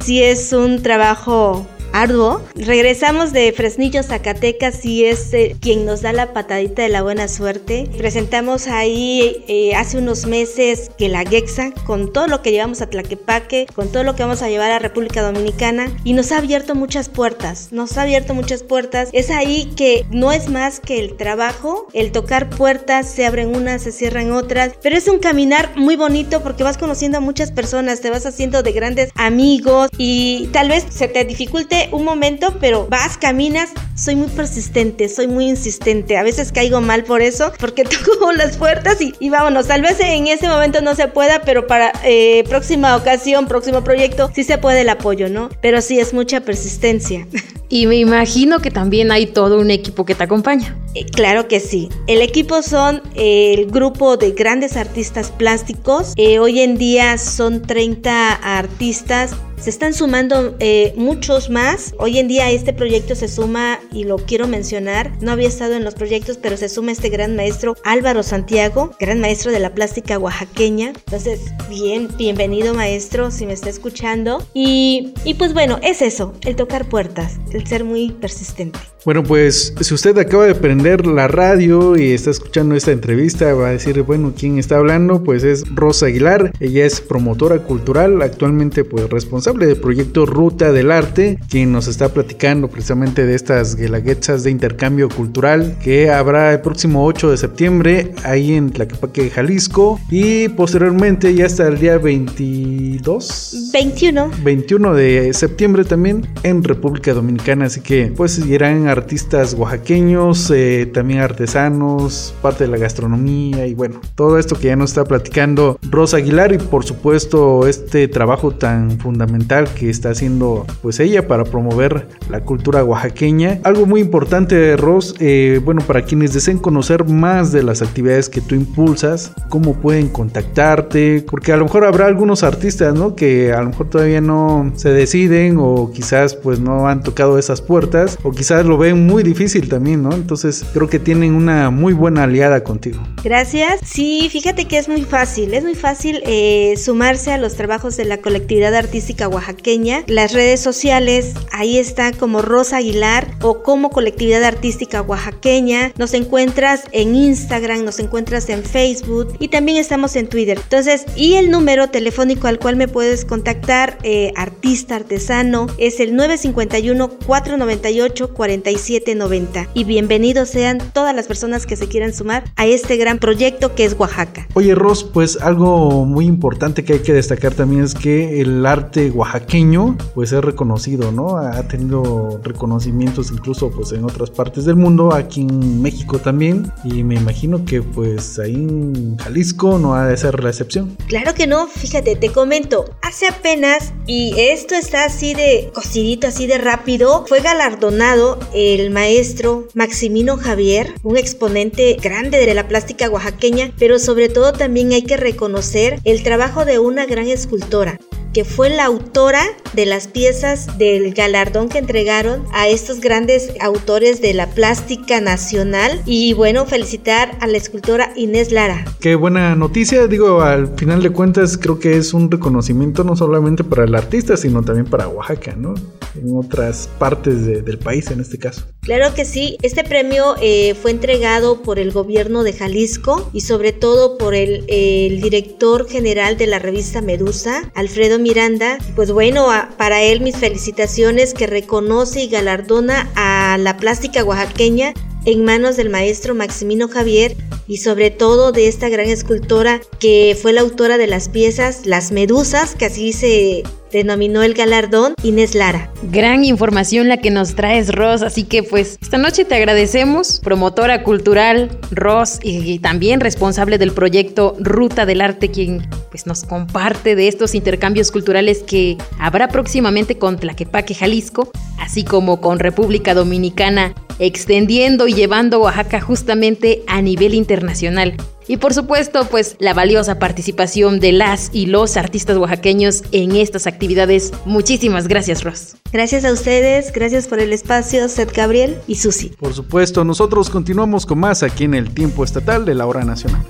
Sí, 0.00 0.22
es 0.22 0.52
un 0.52 0.82
trabajo 0.82 1.66
arduo. 2.00 2.42
Regresamos 2.54 3.32
de 3.32 3.52
Fresnillo, 3.52 4.02
Zacatecas 4.02 4.84
y 4.84 5.06
es 5.06 5.32
eh, 5.32 5.56
quien 5.60 5.86
nos 5.86 6.02
da 6.02 6.12
la 6.12 6.32
patadita 6.34 6.82
de 6.82 6.90
la 6.90 7.02
buena 7.02 7.26
suerte. 7.26 7.88
Presentamos 7.96 8.68
ahí 8.68 9.44
eh, 9.48 9.74
hace 9.74 9.98
unos 9.98 10.26
meses 10.26 10.90
que 10.98 11.08
la 11.08 11.24
Gexa 11.24 11.72
con 11.86 12.12
todo 12.12 12.26
lo 12.26 12.42
que 12.42 12.52
llevamos 12.52 12.82
a 12.82 12.90
Tlaquepaque, 12.90 13.66
con 13.74 13.90
todo 13.90 14.02
lo 14.02 14.14
que 14.14 14.22
vamos 14.22 14.42
a 14.42 14.48
llevar 14.50 14.72
a 14.72 14.78
República 14.78 15.22
Dominicana 15.22 15.90
y 16.04 16.12
nos 16.12 16.32
ha 16.32 16.38
abierto 16.38 16.74
muchas 16.74 17.08
puertas. 17.08 17.68
Nos 17.72 17.96
ha 17.96 18.02
abierto 18.02 18.34
muchas 18.34 18.62
puertas. 18.62 19.08
Es 19.12 19.30
ahí 19.30 19.72
que 19.76 20.04
no 20.10 20.32
es 20.32 20.50
más 20.50 20.80
que 20.80 20.98
el 20.98 21.16
trabajo, 21.16 21.86
el 21.94 22.12
tocar 22.12 22.50
puertas, 22.50 23.10
se 23.10 23.24
abren 23.24 23.54
unas, 23.56 23.82
se 23.82 23.92
cierran 23.92 24.32
otras, 24.32 24.74
pero 24.82 24.96
es 24.96 25.08
un 25.08 25.18
caminar 25.18 25.76
muy 25.76 25.96
bonito 25.96 26.42
porque 26.42 26.62
vas 26.62 26.76
conociendo 26.76 27.18
a 27.18 27.20
muchas 27.22 27.52
personas, 27.52 28.00
te 28.00 28.10
vas 28.10 28.26
haciendo 28.26 28.62
de 28.62 28.72
grandes 28.72 29.10
amigos 29.14 29.88
y 29.96 30.48
tal 30.52 30.68
vez 30.68 30.84
se 30.90 31.08
te 31.08 31.24
dificulte 31.24 31.85
un 31.92 32.04
momento, 32.04 32.54
pero 32.60 32.86
vas, 32.88 33.16
caminas 33.16 33.70
soy 33.96 34.14
muy 34.14 34.28
persistente, 34.28 35.08
soy 35.08 35.26
muy 35.26 35.48
insistente. 35.48 36.16
A 36.16 36.22
veces 36.22 36.52
caigo 36.52 36.80
mal 36.80 37.04
por 37.04 37.22
eso, 37.22 37.52
porque 37.58 37.84
toco 38.06 38.32
las 38.32 38.56
puertas 38.56 39.00
y, 39.00 39.14
y 39.18 39.30
vámonos. 39.30 39.66
Tal 39.66 39.82
vez 39.82 39.98
en 40.00 40.26
ese 40.26 40.48
momento 40.48 40.80
no 40.82 40.94
se 40.94 41.08
pueda, 41.08 41.42
pero 41.42 41.66
para 41.66 41.92
eh, 42.04 42.44
próxima 42.48 42.96
ocasión, 42.96 43.46
próximo 43.46 43.82
proyecto, 43.82 44.30
sí 44.34 44.44
se 44.44 44.58
puede 44.58 44.82
el 44.82 44.88
apoyo, 44.90 45.28
¿no? 45.28 45.48
Pero 45.62 45.80
sí 45.80 45.98
es 45.98 46.12
mucha 46.12 46.40
persistencia. 46.40 47.26
Y 47.68 47.86
me 47.86 47.96
imagino 47.96 48.60
que 48.60 48.70
también 48.70 49.10
hay 49.10 49.26
todo 49.26 49.58
un 49.58 49.70
equipo 49.70 50.04
que 50.04 50.14
te 50.14 50.22
acompaña. 50.22 50.78
Eh, 50.94 51.04
claro 51.04 51.48
que 51.48 51.58
sí. 51.58 51.88
El 52.06 52.22
equipo 52.22 52.62
son 52.62 53.02
eh, 53.16 53.54
el 53.54 53.66
grupo 53.66 54.16
de 54.16 54.30
grandes 54.32 54.76
artistas 54.76 55.32
plásticos. 55.32 56.12
Eh, 56.16 56.38
hoy 56.38 56.60
en 56.60 56.78
día 56.78 57.18
son 57.18 57.62
30 57.62 58.34
artistas 58.34 59.32
se 59.58 59.70
están 59.70 59.94
sumando 59.94 60.54
eh, 60.60 60.92
muchos 60.96 61.50
más. 61.50 61.94
Hoy 61.98 62.18
en 62.18 62.28
día 62.28 62.50
este 62.50 62.72
proyecto 62.72 63.14
se 63.14 63.28
suma, 63.28 63.80
y 63.92 64.04
lo 64.04 64.16
quiero 64.16 64.46
mencionar, 64.46 65.12
no 65.20 65.32
había 65.32 65.48
estado 65.48 65.74
en 65.74 65.84
los 65.84 65.94
proyectos, 65.94 66.38
pero 66.40 66.56
se 66.56 66.68
suma 66.68 66.92
este 66.92 67.08
gran 67.08 67.36
maestro 67.36 67.76
Álvaro 67.84 68.22
Santiago, 68.22 68.92
gran 69.00 69.20
maestro 69.20 69.52
de 69.52 69.60
la 69.60 69.74
plástica 69.74 70.18
oaxaqueña. 70.18 70.88
Entonces, 70.88 71.40
bien, 71.68 72.08
bienvenido 72.16 72.74
maestro, 72.74 73.30
si 73.30 73.46
me 73.46 73.52
está 73.52 73.70
escuchando. 73.70 74.46
Y, 74.52 75.14
y 75.24 75.34
pues 75.34 75.54
bueno, 75.54 75.78
es 75.82 76.02
eso, 76.02 76.32
el 76.42 76.56
tocar 76.56 76.88
puertas, 76.88 77.38
el 77.52 77.66
ser 77.66 77.84
muy 77.84 78.12
persistente. 78.12 78.78
Bueno, 79.04 79.22
pues 79.22 79.72
si 79.80 79.94
usted 79.94 80.18
acaba 80.18 80.46
de 80.46 80.54
prender 80.56 81.06
la 81.06 81.28
radio 81.28 81.96
y 81.96 82.12
está 82.12 82.30
escuchando 82.30 82.74
esta 82.74 82.90
entrevista, 82.90 83.54
va 83.54 83.68
a 83.68 83.72
decir, 83.72 84.02
bueno, 84.02 84.34
¿quién 84.36 84.58
está 84.58 84.78
hablando? 84.78 85.22
Pues 85.22 85.44
es 85.44 85.62
Rosa 85.72 86.06
Aguilar, 86.06 86.52
ella 86.58 86.84
es 86.84 87.00
promotora 87.00 87.60
cultural, 87.60 88.20
actualmente 88.20 88.82
pues 88.84 89.08
responsable 89.08 89.45
del 89.54 89.76
proyecto 89.76 90.26
Ruta 90.26 90.72
del 90.72 90.90
Arte, 90.90 91.38
quien 91.48 91.70
nos 91.70 91.86
está 91.86 92.08
platicando 92.08 92.66
precisamente 92.66 93.24
de 93.24 93.36
estas 93.36 93.76
guelaguetzas 93.76 94.42
de 94.42 94.50
intercambio 94.50 95.08
cultural 95.08 95.76
que 95.80 96.10
habrá 96.10 96.52
el 96.52 96.60
próximo 96.60 97.06
8 97.06 97.30
de 97.30 97.36
septiembre 97.36 98.12
ahí 98.24 98.54
en 98.54 98.70
Tlaquepaque, 98.70 99.30
Jalisco 99.30 100.00
y 100.10 100.48
posteriormente 100.48 101.32
ya 101.32 101.46
hasta 101.46 101.68
el 101.68 101.78
día 101.78 101.96
22 101.98 103.70
21 103.72 104.30
21 104.42 104.94
de 104.94 105.32
septiembre 105.32 105.84
también 105.84 106.26
en 106.42 106.64
República 106.64 107.14
Dominicana, 107.14 107.66
así 107.66 107.80
que 107.80 108.12
pues 108.16 108.38
irán 108.38 108.88
artistas 108.88 109.54
oaxaqueños, 109.54 110.50
eh, 110.50 110.90
también 110.92 111.20
artesanos, 111.20 112.34
parte 112.42 112.64
de 112.64 112.70
la 112.70 112.78
gastronomía 112.78 113.64
y 113.68 113.74
bueno, 113.74 114.00
todo 114.16 114.40
esto 114.40 114.56
que 114.56 114.66
ya 114.68 114.76
nos 114.76 114.90
está 114.90 115.04
platicando 115.04 115.78
Rosa 115.88 116.16
Aguilar 116.16 116.52
y 116.52 116.58
por 116.58 116.84
supuesto 116.84 117.68
este 117.68 118.08
trabajo 118.08 118.50
tan 118.50 118.98
fundamental 118.98 119.35
que 119.74 119.90
está 119.90 120.10
haciendo 120.10 120.66
pues 120.82 121.00
ella 121.00 121.26
para 121.28 121.44
promover 121.44 122.08
la 122.28 122.40
cultura 122.40 122.84
oaxaqueña. 122.84 123.60
Algo 123.64 123.86
muy 123.86 124.00
importante 124.00 124.76
Ros, 124.76 125.14
eh, 125.20 125.60
bueno, 125.64 125.82
para 125.86 126.02
quienes 126.02 126.32
deseen 126.32 126.58
conocer 126.58 127.06
más 127.08 127.52
de 127.52 127.62
las 127.62 127.82
actividades 127.82 128.28
que 128.28 128.40
tú 128.40 128.54
impulsas, 128.54 129.32
cómo 129.48 129.74
pueden 129.74 130.08
contactarte, 130.08 131.24
porque 131.28 131.52
a 131.52 131.56
lo 131.56 131.64
mejor 131.64 131.84
habrá 131.84 132.06
algunos 132.06 132.42
artistas, 132.42 132.94
¿no? 132.94 133.14
Que 133.14 133.52
a 133.52 133.60
lo 133.62 133.70
mejor 133.70 133.90
todavía 133.90 134.20
no 134.20 134.72
se 134.76 134.90
deciden 134.90 135.56
o 135.58 135.90
quizás 135.92 136.34
pues 136.34 136.60
no 136.60 136.88
han 136.88 137.02
tocado 137.02 137.38
esas 137.38 137.60
puertas 137.60 138.18
o 138.22 138.32
quizás 138.32 138.64
lo 138.64 138.78
ven 138.78 139.06
muy 139.06 139.22
difícil 139.22 139.68
también, 139.68 140.02
¿no? 140.02 140.12
Entonces 140.12 140.64
creo 140.72 140.88
que 140.88 140.98
tienen 140.98 141.34
una 141.34 141.70
muy 141.70 141.92
buena 141.92 142.24
aliada 142.24 142.62
contigo. 142.64 143.00
Gracias. 143.22 143.80
Sí, 143.84 144.28
fíjate 144.30 144.66
que 144.66 144.78
es 144.78 144.88
muy 144.88 145.02
fácil, 145.02 145.54
es 145.54 145.62
muy 145.62 145.74
fácil 145.74 146.20
eh, 146.26 146.74
sumarse 146.76 147.32
a 147.32 147.38
los 147.38 147.54
trabajos 147.54 147.96
de 147.96 148.04
la 148.04 148.18
colectividad 148.18 148.74
artística 148.74 149.25
oaxaqueña. 149.28 150.04
Las 150.06 150.32
redes 150.32 150.60
sociales, 150.60 151.34
ahí 151.52 151.78
está 151.78 152.12
como 152.12 152.42
Rosa 152.42 152.78
Aguilar 152.78 153.28
o 153.42 153.62
como 153.62 153.90
colectividad 153.90 154.44
artística 154.44 155.02
oaxaqueña. 155.02 155.92
Nos 155.98 156.14
encuentras 156.14 156.84
en 156.92 157.14
Instagram, 157.14 157.84
nos 157.84 157.98
encuentras 157.98 158.48
en 158.48 158.62
Facebook 158.62 159.36
y 159.38 159.48
también 159.48 159.78
estamos 159.78 160.16
en 160.16 160.28
Twitter. 160.28 160.58
Entonces, 160.62 161.06
y 161.16 161.34
el 161.34 161.50
número 161.50 161.88
telefónico 161.88 162.46
al 162.46 162.58
cual 162.58 162.76
me 162.76 162.88
puedes 162.88 163.24
contactar, 163.24 163.98
eh, 164.02 164.32
artista, 164.36 164.96
artesano, 164.96 165.66
es 165.78 166.00
el 166.00 166.14
951 166.14 167.08
498 167.26 168.32
45 168.34 168.76
790 168.86 169.68
Y 169.74 169.84
bienvenidos 169.84 170.48
sean 170.50 170.78
todas 170.92 171.14
las 171.14 171.26
personas 171.26 171.66
que 171.66 171.76
se 171.76 171.88
quieran 171.88 172.12
sumar 172.12 172.44
a 172.56 172.66
este 172.66 172.96
gran 172.96 173.18
proyecto 173.18 173.74
que 173.74 173.84
es 173.84 173.96
Oaxaca. 173.98 174.46
Oye, 174.54 174.74
Ros, 174.74 175.04
pues 175.04 175.38
algo 175.40 176.04
muy 176.04 176.26
importante 176.26 176.84
que 176.84 176.94
hay 176.94 176.98
que 177.00 177.12
destacar 177.12 177.54
también 177.54 177.82
es 177.82 177.94
que 177.94 178.40
el 178.40 178.64
arte 178.64 179.10
oaxaqueño 179.16 179.96
pues 180.14 180.32
es 180.32 180.42
reconocido, 180.42 181.10
¿no? 181.12 181.38
Ha 181.38 181.66
tenido 181.66 182.40
reconocimientos 182.42 183.30
incluso 183.32 183.70
pues 183.70 183.92
en 183.92 184.04
otras 184.04 184.30
partes 184.30 184.64
del 184.64 184.76
mundo, 184.76 185.12
aquí 185.12 185.40
en 185.40 185.82
México 185.82 186.18
también, 186.18 186.70
y 186.84 187.02
me 187.02 187.14
imagino 187.16 187.64
que 187.64 187.82
pues 187.82 188.38
ahí 188.38 188.54
en 188.54 189.16
Jalisco 189.18 189.78
no 189.78 189.94
ha 189.94 190.06
de 190.06 190.16
ser 190.16 190.42
la 190.42 190.50
excepción. 190.50 190.96
Claro 191.08 191.34
que 191.34 191.46
no, 191.46 191.66
fíjate, 191.66 192.16
te 192.16 192.30
comento, 192.30 192.84
hace 193.02 193.26
apenas, 193.26 193.92
y 194.06 194.34
esto 194.36 194.74
está 194.74 195.04
así 195.04 195.34
de 195.34 195.70
cocidito, 195.74 196.26
así 196.26 196.46
de 196.46 196.58
rápido, 196.58 197.24
fue 197.26 197.40
galardonado 197.40 198.38
el 198.54 198.90
maestro 198.90 199.66
Maximino 199.74 200.36
Javier, 200.36 200.94
un 201.02 201.16
exponente 201.16 201.96
grande 202.02 202.38
de 202.38 202.54
la 202.54 202.68
plástica 202.68 203.08
oaxaqueña, 203.08 203.72
pero 203.78 203.98
sobre 203.98 204.28
todo 204.28 204.52
también 204.52 204.92
hay 204.92 205.02
que 205.02 205.16
reconocer 205.16 206.00
el 206.04 206.22
trabajo 206.22 206.64
de 206.64 206.78
una 206.78 207.06
gran 207.06 207.28
escultora, 207.28 207.98
que 208.36 208.44
fue 208.44 208.68
la 208.68 208.84
autora 208.84 209.42
de 209.72 209.86
las 209.86 210.08
piezas 210.08 210.76
del 210.76 211.14
galardón 211.14 211.70
que 211.70 211.78
entregaron 211.78 212.44
a 212.52 212.68
estos 212.68 213.00
grandes 213.00 213.50
autores 213.60 214.20
de 214.20 214.34
la 214.34 214.50
plástica 214.50 215.22
nacional. 215.22 216.02
Y 216.04 216.34
bueno, 216.34 216.66
felicitar 216.66 217.38
a 217.40 217.46
la 217.46 217.56
escultora 217.56 218.12
Inés 218.14 218.52
Lara. 218.52 218.84
Qué 219.00 219.14
buena 219.14 219.54
noticia, 219.54 220.06
digo, 220.06 220.42
al 220.42 220.76
final 220.76 221.02
de 221.02 221.08
cuentas 221.08 221.56
creo 221.56 221.78
que 221.78 221.96
es 221.96 222.12
un 222.12 222.30
reconocimiento 222.30 223.04
no 223.04 223.16
solamente 223.16 223.64
para 223.64 223.84
el 223.84 223.94
artista, 223.94 224.36
sino 224.36 224.62
también 224.62 224.84
para 224.84 225.08
Oaxaca, 225.08 225.54
¿no? 225.56 225.72
En 226.14 226.36
otras 226.36 226.90
partes 226.98 227.46
del 227.46 227.78
país 227.78 228.10
en 228.10 228.20
este 228.20 228.36
caso. 228.38 228.66
Claro 228.82 229.14
que 229.14 229.24
sí, 229.24 229.56
este 229.62 229.82
premio 229.82 230.34
eh, 230.42 230.74
fue 230.74 230.90
entregado 230.90 231.62
por 231.62 231.78
el 231.78 231.90
gobierno 231.90 232.42
de 232.42 232.52
Jalisco 232.52 233.30
y 233.32 233.40
sobre 233.40 233.72
todo 233.72 234.18
por 234.18 234.34
el, 234.34 234.64
el 234.68 235.22
director 235.22 235.88
general 235.88 236.36
de 236.36 236.46
la 236.46 236.58
revista 236.58 237.00
Medusa, 237.00 237.70
Alfredo 237.74 238.18
Miranda. 238.26 238.78
Pues 238.96 239.12
bueno, 239.12 239.46
para 239.76 240.02
él 240.02 240.20
mis 240.20 240.36
felicitaciones 240.36 241.32
que 241.32 241.46
reconoce 241.46 242.22
y 242.22 242.28
galardona 242.28 243.08
a 243.14 243.56
la 243.56 243.76
plástica 243.76 244.24
oaxaqueña 244.24 244.94
en 245.26 245.44
manos 245.44 245.76
del 245.76 245.90
maestro 245.90 246.34
Maximino 246.34 246.88
Javier 246.88 247.36
y 247.68 247.76
sobre 247.76 248.10
todo 248.10 248.50
de 248.50 248.66
esta 248.66 248.88
gran 248.88 249.06
escultora 249.06 249.80
que 250.00 250.36
fue 250.40 250.52
la 250.52 250.62
autora 250.62 250.98
de 250.98 251.06
las 251.06 251.28
piezas 251.28 251.86
Las 251.86 252.10
Medusas, 252.10 252.74
que 252.74 252.86
así 252.86 253.12
se 253.12 253.62
denominó 253.96 254.42
el 254.42 254.52
galardón 254.52 255.14
Inés 255.22 255.54
Lara. 255.54 255.90
Gran 256.02 256.44
información 256.44 257.08
la 257.08 257.16
que 257.16 257.30
nos 257.30 257.54
traes, 257.54 257.88
Ros, 257.88 258.20
así 258.22 258.44
que 258.44 258.62
pues 258.62 258.98
esta 259.00 259.16
noche 259.16 259.46
te 259.46 259.54
agradecemos, 259.54 260.40
promotora 260.44 261.02
cultural, 261.02 261.78
Ros, 261.90 262.38
y, 262.42 262.78
también 262.80 263.20
responsable 263.20 263.78
del 263.78 263.92
proyecto 263.92 264.54
Ruta 264.60 265.06
del 265.06 265.22
Arte, 265.22 265.50
quien 265.50 265.88
pues 266.10 266.26
nos 266.26 266.44
comparte 266.44 267.16
de 267.16 267.26
estos 267.26 267.54
intercambios 267.54 268.12
culturales 268.12 268.62
que 268.62 268.98
habrá 269.18 269.48
próximamente 269.48 270.18
con 270.18 270.36
Tlaquepaque, 270.36 270.94
Jalisco, 270.94 271.50
así 271.80 272.04
como 272.04 272.42
con 272.42 272.58
República 272.58 273.14
Dominicana, 273.14 273.94
extendiendo 274.18 275.08
y 275.08 275.14
llevando 275.14 275.60
Oaxaca 275.60 276.02
justamente 276.02 276.82
a 276.86 277.00
nivel 277.00 277.32
internacional. 277.32 278.16
Y 278.48 278.58
por 278.58 278.74
supuesto, 278.74 279.26
pues 279.28 279.56
la 279.58 279.74
valiosa 279.74 280.18
participación 280.18 281.00
de 281.00 281.12
las 281.12 281.50
y 281.52 281.66
los 281.66 281.96
artistas 281.96 282.36
oaxaqueños 282.36 283.02
en 283.12 283.34
estas 283.36 283.66
actividades. 283.66 284.32
Muchísimas 284.44 285.08
gracias, 285.08 285.42
Ross. 285.44 285.76
Gracias 285.92 286.24
a 286.24 286.32
ustedes, 286.32 286.92
gracias 286.92 287.26
por 287.26 287.40
el 287.40 287.52
espacio, 287.52 288.08
Seth 288.08 288.32
Gabriel 288.32 288.78
y 288.86 288.96
Susi. 288.96 289.28
Por 289.30 289.54
supuesto, 289.54 290.04
nosotros 290.04 290.50
continuamos 290.50 291.06
con 291.06 291.18
más 291.20 291.42
aquí 291.42 291.64
en 291.64 291.74
el 291.74 291.92
tiempo 291.92 292.24
estatal 292.24 292.64
de 292.64 292.74
la 292.74 292.86
hora 292.86 293.04
nacional. 293.04 293.44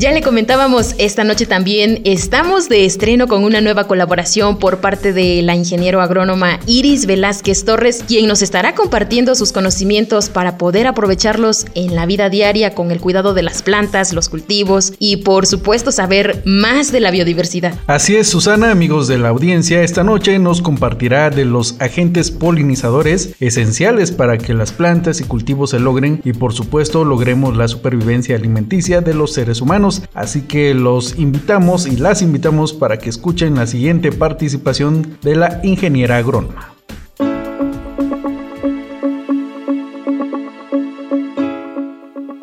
Ya 0.00 0.12
le 0.12 0.22
comentábamos 0.22 0.94
esta 0.96 1.24
noche 1.24 1.44
también, 1.44 2.00
estamos 2.06 2.70
de 2.70 2.86
estreno 2.86 3.28
con 3.28 3.44
una 3.44 3.60
nueva 3.60 3.86
colaboración 3.86 4.58
por 4.58 4.78
parte 4.78 5.12
de 5.12 5.42
la 5.42 5.54
ingeniero 5.54 6.00
agrónoma 6.00 6.58
Iris 6.64 7.04
Velázquez 7.04 7.66
Torres, 7.66 8.02
quien 8.08 8.26
nos 8.26 8.40
estará 8.40 8.74
compartiendo 8.74 9.34
sus 9.34 9.52
conocimientos 9.52 10.30
para 10.30 10.56
poder 10.56 10.86
aprovecharlos 10.86 11.66
en 11.74 11.94
la 11.94 12.06
vida 12.06 12.30
diaria 12.30 12.74
con 12.74 12.90
el 12.90 12.98
cuidado 12.98 13.34
de 13.34 13.42
las 13.42 13.60
plantas, 13.60 14.14
los 14.14 14.30
cultivos 14.30 14.94
y 14.98 15.18
por 15.18 15.46
supuesto 15.46 15.92
saber 15.92 16.40
más 16.46 16.92
de 16.92 17.00
la 17.00 17.10
biodiversidad. 17.10 17.74
Así 17.86 18.16
es, 18.16 18.26
Susana, 18.26 18.70
amigos 18.70 19.06
de 19.06 19.18
la 19.18 19.28
audiencia, 19.28 19.82
esta 19.82 20.02
noche 20.02 20.38
nos 20.38 20.62
compartirá 20.62 21.28
de 21.28 21.44
los 21.44 21.78
agentes 21.78 22.30
polinizadores 22.30 23.34
esenciales 23.38 24.12
para 24.12 24.38
que 24.38 24.54
las 24.54 24.72
plantas 24.72 25.20
y 25.20 25.24
cultivos 25.24 25.68
se 25.68 25.78
logren 25.78 26.22
y 26.24 26.32
por 26.32 26.54
supuesto 26.54 27.04
logremos 27.04 27.54
la 27.54 27.68
supervivencia 27.68 28.36
alimenticia 28.36 29.02
de 29.02 29.12
los 29.12 29.34
seres 29.34 29.60
humanos 29.60 29.89
mexicanos, 29.98 30.02
así 30.14 30.42
que 30.42 30.74
los 30.74 31.18
invitamos 31.18 31.86
y 31.86 31.96
las 31.96 32.22
invitamos 32.22 32.72
para 32.72 32.98
que 32.98 33.10
escuchen 33.10 33.56
la 33.56 33.66
siguiente 33.66 34.12
participación 34.12 35.18
de 35.22 35.36
la 35.36 35.60
ingeniera 35.62 36.18
agrónoma. 36.18 36.74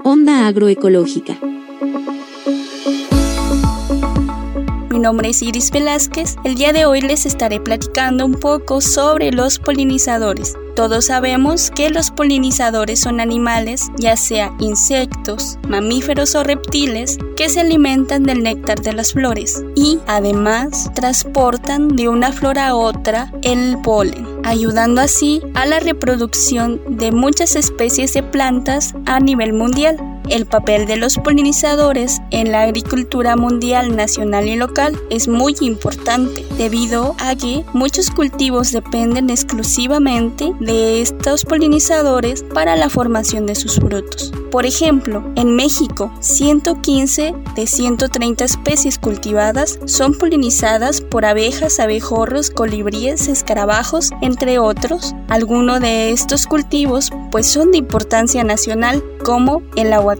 Onda 0.04 0.48
agroecológica. 0.48 1.38
Mi 4.90 5.00
nombre 5.00 5.30
es 5.30 5.44
Iris 5.44 5.70
Velázquez. 5.70 6.38
El 6.44 6.56
día 6.56 6.74
de 6.74 6.86
hoy 6.86 7.02
les 7.02 7.26
estaré 7.26 7.60
platicando 7.60 8.26
un 8.26 8.34
poco 8.34 8.82
sobre 8.82 9.32
los 9.32 9.60
polinizadores. 9.60 10.56
Todos 10.78 11.06
sabemos 11.06 11.72
que 11.72 11.90
los 11.90 12.12
polinizadores 12.12 13.00
son 13.00 13.20
animales, 13.20 13.88
ya 13.98 14.16
sea 14.16 14.54
insectos, 14.60 15.58
mamíferos 15.68 16.36
o 16.36 16.44
reptiles, 16.44 17.18
que 17.36 17.50
se 17.50 17.62
alimentan 17.62 18.22
del 18.22 18.44
néctar 18.44 18.80
de 18.80 18.94
las 18.94 19.14
flores 19.14 19.64
y 19.76 19.98
además 20.06 20.92
transportan 20.94 21.96
de 21.96 22.10
una 22.10 22.32
flor 22.32 22.60
a 22.60 22.76
otra 22.76 23.34
el 23.42 23.80
polen, 23.82 24.28
ayudando 24.44 25.02
así 25.02 25.42
a 25.56 25.66
la 25.66 25.80
reproducción 25.80 26.80
de 26.88 27.12
muchas 27.12 27.56
especies 27.56 28.14
de 28.14 28.22
plantas 28.22 28.94
a 29.08 29.20
nivel 29.20 29.54
mundial. 29.54 29.98
El 30.30 30.46
papel 30.46 30.86
de 30.88 30.98
los 30.98 31.18
polinizadores 31.18 32.20
en 32.32 32.52
la 32.52 32.64
agricultura 32.64 33.36
mundial, 33.36 33.96
nacional 33.96 34.48
y 34.48 34.56
local 34.56 35.00
es 35.10 35.28
muy 35.28 35.56
importante 35.62 36.46
debido 36.58 37.16
a 37.20 37.36
que 37.36 37.64
muchos 37.74 38.10
cultivos 38.12 38.72
dependen 38.72 39.30
exclusivamente 39.30 40.52
de 40.60 41.02
estos 41.02 41.46
polinizadores 41.46 42.44
para 42.44 42.76
la 42.76 42.90
formación 42.90 43.46
de 43.46 43.56
sus 43.56 43.76
frutos. 43.76 44.34
Por 44.52 44.66
ejemplo, 44.66 45.24
en 45.36 45.56
México, 45.56 46.12
115 46.20 47.34
de 47.56 47.68
130 47.68 48.46
especies 48.46 48.98
cultivadas 48.98 49.80
son 49.86 50.14
polinizadas 50.14 51.02
por 51.02 51.26
abejas, 51.26 51.80
abejorros, 51.80 52.50
colibríes, 52.50 53.28
escarabajos, 53.28 54.12
entre 54.22 54.60
otros. 54.60 55.16
Algunos 55.28 55.82
de 55.82 56.12
estos 56.12 56.48
cultivos 56.48 57.12
pues 57.30 57.48
son 57.48 57.72
de 57.72 57.78
importancia 57.78 58.44
nacional 58.44 59.04
como 59.24 59.62
el 59.76 59.92
aguacate, 59.92 60.17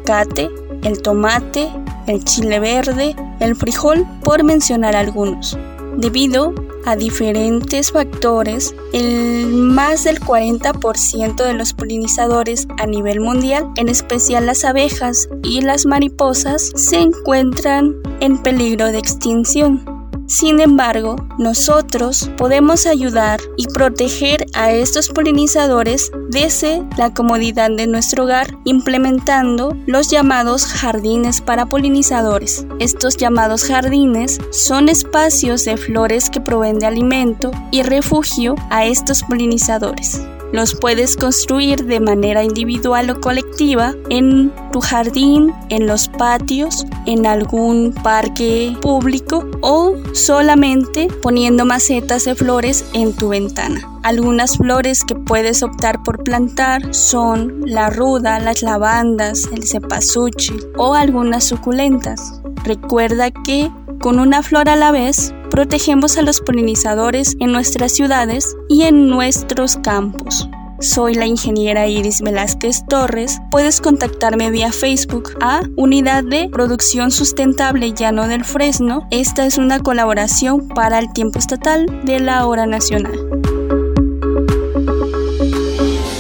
el 0.84 1.02
tomate, 1.02 1.70
el 2.08 2.24
chile 2.24 2.60
verde, 2.60 3.16
el 3.40 3.56
frijol, 3.56 4.06
por 4.24 4.44
mencionar 4.44 4.96
algunos. 4.96 5.58
Debido 5.98 6.54
a 6.86 6.96
diferentes 6.96 7.92
factores, 7.92 8.74
el 8.94 9.48
más 9.48 10.04
del 10.04 10.20
40% 10.22 11.36
de 11.36 11.54
los 11.54 11.74
polinizadores 11.74 12.68
a 12.78 12.86
nivel 12.86 13.20
mundial, 13.20 13.70
en 13.76 13.90
especial 13.90 14.46
las 14.46 14.64
abejas 14.64 15.28
y 15.44 15.62
las 15.62 15.86
mariposas, 15.86 16.72
se 16.76 17.00
encuentran 17.00 17.96
en 18.22 18.38
peligro 18.42 18.88
de 18.88 19.00
extinción. 19.00 19.97
Sin 20.28 20.60
embargo, 20.60 21.16
nosotros 21.38 22.30
podemos 22.38 22.86
ayudar 22.86 23.40
y 23.56 23.66
proteger 23.68 24.46
a 24.54 24.72
estos 24.72 25.08
polinizadores 25.08 26.12
desde 26.30 26.84
la 26.98 27.14
comodidad 27.14 27.72
de 27.72 27.88
nuestro 27.88 28.26
hogar 28.26 28.58
implementando 28.66 29.76
los 29.86 30.12
llamados 30.12 30.66
jardines 30.66 31.40
para 31.40 31.68
polinizadores. 31.68 32.68
Estos 32.80 33.16
llamados 33.16 33.64
jardines 33.64 34.38
son 34.52 34.90
espacios 34.90 35.64
de 35.64 35.78
flores 35.78 36.30
que 36.30 36.42
proveen 36.42 36.80
de 36.80 36.88
alimento 36.88 37.52
y 37.72 37.84
refugio 37.84 38.56
a 38.70 38.86
estos 38.86 39.24
polinizadores. 39.24 40.22
Los 40.52 40.76
puedes 40.76 41.18
construir 41.18 41.86
de 41.86 42.00
manera 42.00 42.44
individual 42.44 43.10
o 43.10 43.20
colectiva 43.20 43.94
en 44.10 44.54
tu 44.72 44.80
jardín, 44.80 45.54
en 45.70 45.88
los 45.88 46.08
patios, 46.08 46.86
en 47.06 47.26
algún 47.26 47.94
parque 48.04 48.76
público 48.82 49.46
o 49.62 49.96
solamente 50.14 51.08
poniendo 51.22 51.66
macetas 51.66 52.26
de 52.26 52.36
flores 52.36 52.86
en 52.94 53.14
tu 53.14 53.30
ventana. 53.30 53.82
Algunas 54.04 54.58
flores 54.58 55.04
que 55.04 55.16
puedes 55.16 55.64
optar 55.64 56.02
por 56.02 56.24
plantar 56.24 56.94
son 56.94 57.62
la 57.66 57.90
ruda, 57.90 58.40
las 58.40 58.62
lavandas, 58.62 59.50
el 59.52 59.68
cempasúchil 59.68 60.66
o 60.78 60.94
algunas 60.94 61.44
suculentas. 61.44 62.42
Recuerda 62.64 63.32
que 63.32 63.70
con 64.00 64.20
una 64.20 64.44
flor 64.44 64.70
a 64.70 64.76
la 64.76 64.92
vez 64.92 65.34
protegemos 65.58 66.20
a 66.20 66.22
los 66.22 66.40
polinizadores 66.40 67.36
en 67.40 67.52
nuestras 67.52 67.92
ciudades 67.94 68.56
y 68.70 68.84
en 68.84 69.08
nuestros 69.08 69.78
campos. 69.78 70.48
Soy 70.80 71.16
la 71.16 71.26
ingeniera 71.26 71.88
Iris 71.88 72.22
Velázquez 72.22 72.86
Torres. 72.88 73.40
Puedes 73.50 73.82
contactarme 73.82 74.52
vía 74.52 74.72
Facebook 74.72 75.32
a 75.42 75.62
Unidad 75.76 76.24
de 76.24 76.48
Producción 76.50 77.10
Sustentable 77.10 77.92
Llano 77.94 78.28
del 78.28 78.46
Fresno. 78.46 79.08
Esta 79.10 79.48
es 79.48 79.58
una 79.58 79.80
colaboración 79.80 80.68
para 80.68 81.00
el 81.00 81.12
tiempo 81.12 81.40
estatal 81.40 81.88
de 82.06 82.20
la 82.20 82.46
hora 82.46 82.68
nacional. 82.68 83.18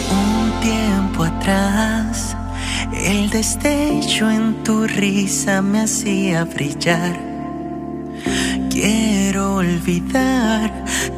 Un 0.09 0.51
tiempo 0.63 1.23
atrás, 1.23 2.35
el 2.91 3.29
destello 3.29 4.31
en 4.31 4.63
tu 4.63 4.87
risa 4.87 5.61
me 5.61 5.81
hacía 5.81 6.43
brillar 6.43 7.36
olvidar 9.57 10.71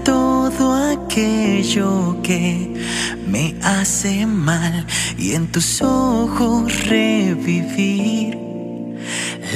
todo 0.03 0.73
aquello 0.73 2.17
que 2.23 2.73
me 3.27 3.55
hace 3.63 4.25
mal 4.25 4.85
y 5.17 5.33
en 5.33 5.47
tus 5.47 5.81
ojos 5.81 6.87
revivir 6.87 8.48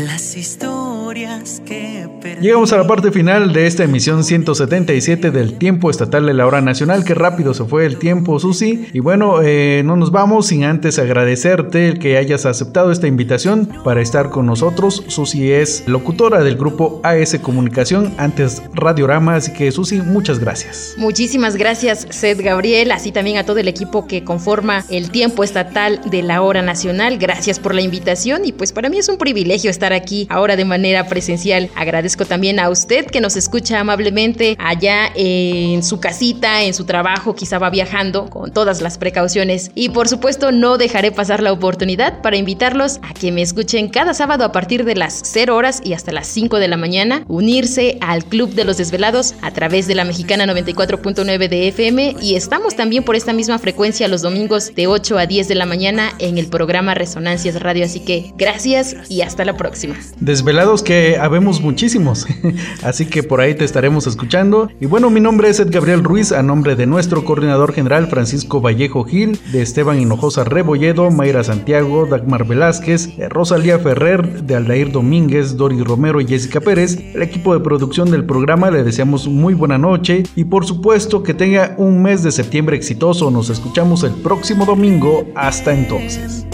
las 0.02 0.36
historias 0.36 1.62
que 1.66 1.94
Llegamos 2.42 2.72
a 2.72 2.78
la 2.78 2.88
parte 2.88 3.12
final 3.12 3.52
de 3.54 3.68
esta 3.68 3.84
emisión 3.84 4.24
177 4.24 5.30
del 5.32 5.58
tiempo 5.58 5.90
estatal 5.90 6.26
de 6.26 6.34
la 6.34 6.48
hora 6.48 6.62
nacional. 6.62 7.04
Qué 7.04 7.14
rápido 7.14 7.54
se 7.54 7.66
fue 7.66 7.86
el 7.86 7.98
tiempo, 7.98 8.40
Susi. 8.40 8.88
Y 8.94 9.00
bueno, 9.00 9.42
eh, 9.42 9.82
no 9.84 9.98
nos 9.98 10.12
vamos 10.12 10.48
sin 10.48 10.64
antes 10.64 11.00
agradecerte 11.00 11.90
el 11.90 12.00
que 12.00 12.18
hayas 12.18 12.46
aceptado 12.46 12.92
esta 12.92 13.08
invitación 13.08 13.70
para 13.84 14.02
estar 14.02 14.30
con 14.30 14.46
nosotros. 14.46 15.04
Susi 15.08 15.52
es 15.52 15.84
locutora 15.86 16.44
del 16.44 16.56
grupo 16.56 17.02
AS 17.04 17.38
Comunicación, 17.42 18.14
antes 18.18 18.64
Radiorama. 18.74 19.36
Así 19.36 19.52
que, 19.52 19.72
Susi, 19.72 20.02
muchas 20.02 20.40
gracias. 20.40 20.96
Muchísimas 20.98 21.58
gracias, 21.58 22.08
Seth 22.10 22.40
Gabriel, 22.40 22.92
así 22.92 23.12
también 23.12 23.38
a 23.38 23.46
todo 23.46 23.58
el 23.58 23.68
equipo 23.68 24.08
que 24.08 24.24
conforma 24.24 24.86
el 24.90 25.12
tiempo 25.12 25.44
estatal 25.44 26.00
de 26.10 26.24
la 26.24 26.42
hora 26.42 26.62
nacional. 26.62 27.18
Gracias 27.18 27.60
por 27.60 27.76
la 27.76 27.82
invitación 27.82 28.46
y 28.46 28.54
pues 28.54 28.72
para 28.72 28.90
mí 28.90 28.98
es 28.98 29.10
un 29.10 29.18
privilegio 29.18 29.70
estar 29.70 29.83
aquí 29.91 30.28
ahora 30.30 30.56
de 30.56 30.63
manera 30.63 31.08
presencial. 31.08 31.69
Agradezco 31.76 32.26
también 32.26 32.60
a 32.60 32.69
usted 32.69 33.08
que 33.08 33.19
nos 33.19 33.36
escucha 33.36 33.80
amablemente 33.80 34.56
allá 34.60 35.12
en 35.15 35.84
su 35.84 36.00
casita, 36.00 36.63
en 36.63 36.74
su 36.74 36.86
trabajo, 36.86 37.36
quizá 37.36 37.58
va 37.58 37.69
viajando 37.69 38.30
con 38.30 38.54
todas 38.54 38.82
las 38.82 38.98
precauciones. 38.98 39.72
Y 39.76 39.89
por 39.89 40.08
supuesto 40.08 40.52
no 40.52 40.78
dejaré 40.78 41.12
pasar 41.12 41.41
la 41.41 41.52
oportunidad 41.52 42.22
para 42.22 42.38
invitarlos 42.38 43.00
a 43.02 43.13
que 43.13 43.32
me 43.32 43.41
escuchen 43.41 43.89
cada 43.89 44.13
sábado 44.13 44.46
a 44.46 44.52
partir 44.52 44.86
de 44.86 44.96
las 44.96 45.22
0 45.26 45.56
horas 45.56 45.82
y 45.84 45.93
hasta 45.93 46.12
las 46.12 46.28
5 46.28 46.60
de 46.60 46.67
la 46.67 46.78
mañana, 46.78 47.26
unirse 47.28 47.98
al 48.02 48.26
Club 48.26 48.54
de 48.54 48.63
los 48.63 48.78
Desvelados 48.78 49.34
a 49.41 49.52
través 49.52 49.88
de 49.88 49.96
la 49.96 50.06
Mexicana 50.06 50.46
94.9 50.46 51.50
de 51.50 51.67
FM 51.67 52.15
y 52.22 52.36
estamos 52.36 52.76
también 52.76 53.04
por 53.04 53.15
esta 53.15 53.34
misma 53.34 53.60
frecuencia 53.60 54.08
los 54.08 54.22
domingos 54.22 54.74
de 54.76 54.88
8 54.88 55.17
a 55.17 55.26
10 55.26 55.48
de 55.48 55.56
la 55.56 55.65
mañana 55.65 56.13
en 56.19 56.38
el 56.38 56.48
programa 56.48 56.93
Resonancias 56.93 57.62
Radio. 57.62 57.86
Así 57.86 58.00
que 58.00 58.34
gracias 58.38 58.96
y 59.10 59.22
hasta 59.22 59.46
la 59.46 59.58
próxima. 59.58 59.73
Desvelados 60.20 60.84
que 60.84 61.18
habemos 61.18 61.62
muchísimos, 61.62 62.28
así 62.84 63.06
que 63.06 63.24
por 63.24 63.42
ahí 63.42 63.56
te 63.56 63.66
estaremos 63.66 64.08
escuchando. 64.08 64.70
Y 64.80 64.86
bueno, 64.86 65.10
mi 65.10 65.20
nombre 65.20 65.50
es 65.50 65.60
Ed 65.60 65.70
Gabriel 65.72 66.04
Ruiz, 66.04 66.32
a 66.32 66.44
nombre 66.44 66.76
de 66.76 66.86
nuestro 66.86 67.24
coordinador 67.26 67.74
general 67.74 68.08
Francisco 68.08 68.62
Vallejo 68.62 69.04
Gil, 69.04 69.40
de 69.52 69.62
Esteban 69.62 70.00
Hinojosa 70.00 70.44
Rebolledo, 70.44 71.12
Mayra 71.12 71.44
Santiago, 71.44 72.06
Dagmar 72.06 72.46
Velázquez, 72.46 73.10
Rosalía 73.30 73.80
Ferrer, 73.80 74.44
de 74.44 74.56
Aldair 74.56 74.92
Domínguez, 74.92 75.58
Dori 75.58 75.82
Romero 75.84 76.22
y 76.22 76.28
Jessica 76.28 76.60
Pérez, 76.62 76.98
el 77.14 77.22
equipo 77.22 77.54
de 77.54 77.60
producción 77.60 78.12
del 78.12 78.26
programa 78.26 78.72
le 78.72 78.84
deseamos 78.84 79.28
muy 79.28 79.54
buena 79.54 79.78
noche 79.78 80.24
y 80.36 80.44
por 80.46 80.66
supuesto 80.66 81.24
que 81.24 81.34
tenga 81.34 81.76
un 81.78 82.02
mes 82.02 82.24
de 82.24 82.32
septiembre 82.32 82.76
exitoso. 82.76 83.32
Nos 83.32 83.50
escuchamos 83.50 84.04
el 84.04 84.14
próximo 84.14 84.66
domingo. 84.66 85.26
Hasta 85.36 85.74
entonces. 85.74 86.46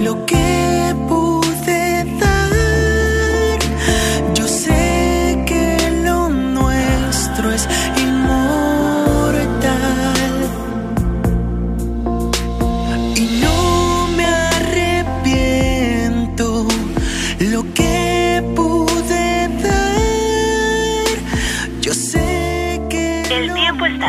Lo 0.00 0.24
que 0.26 0.47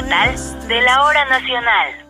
de 0.09 0.81
la 0.81 1.03
hora 1.03 1.23
nacional. 1.25 2.08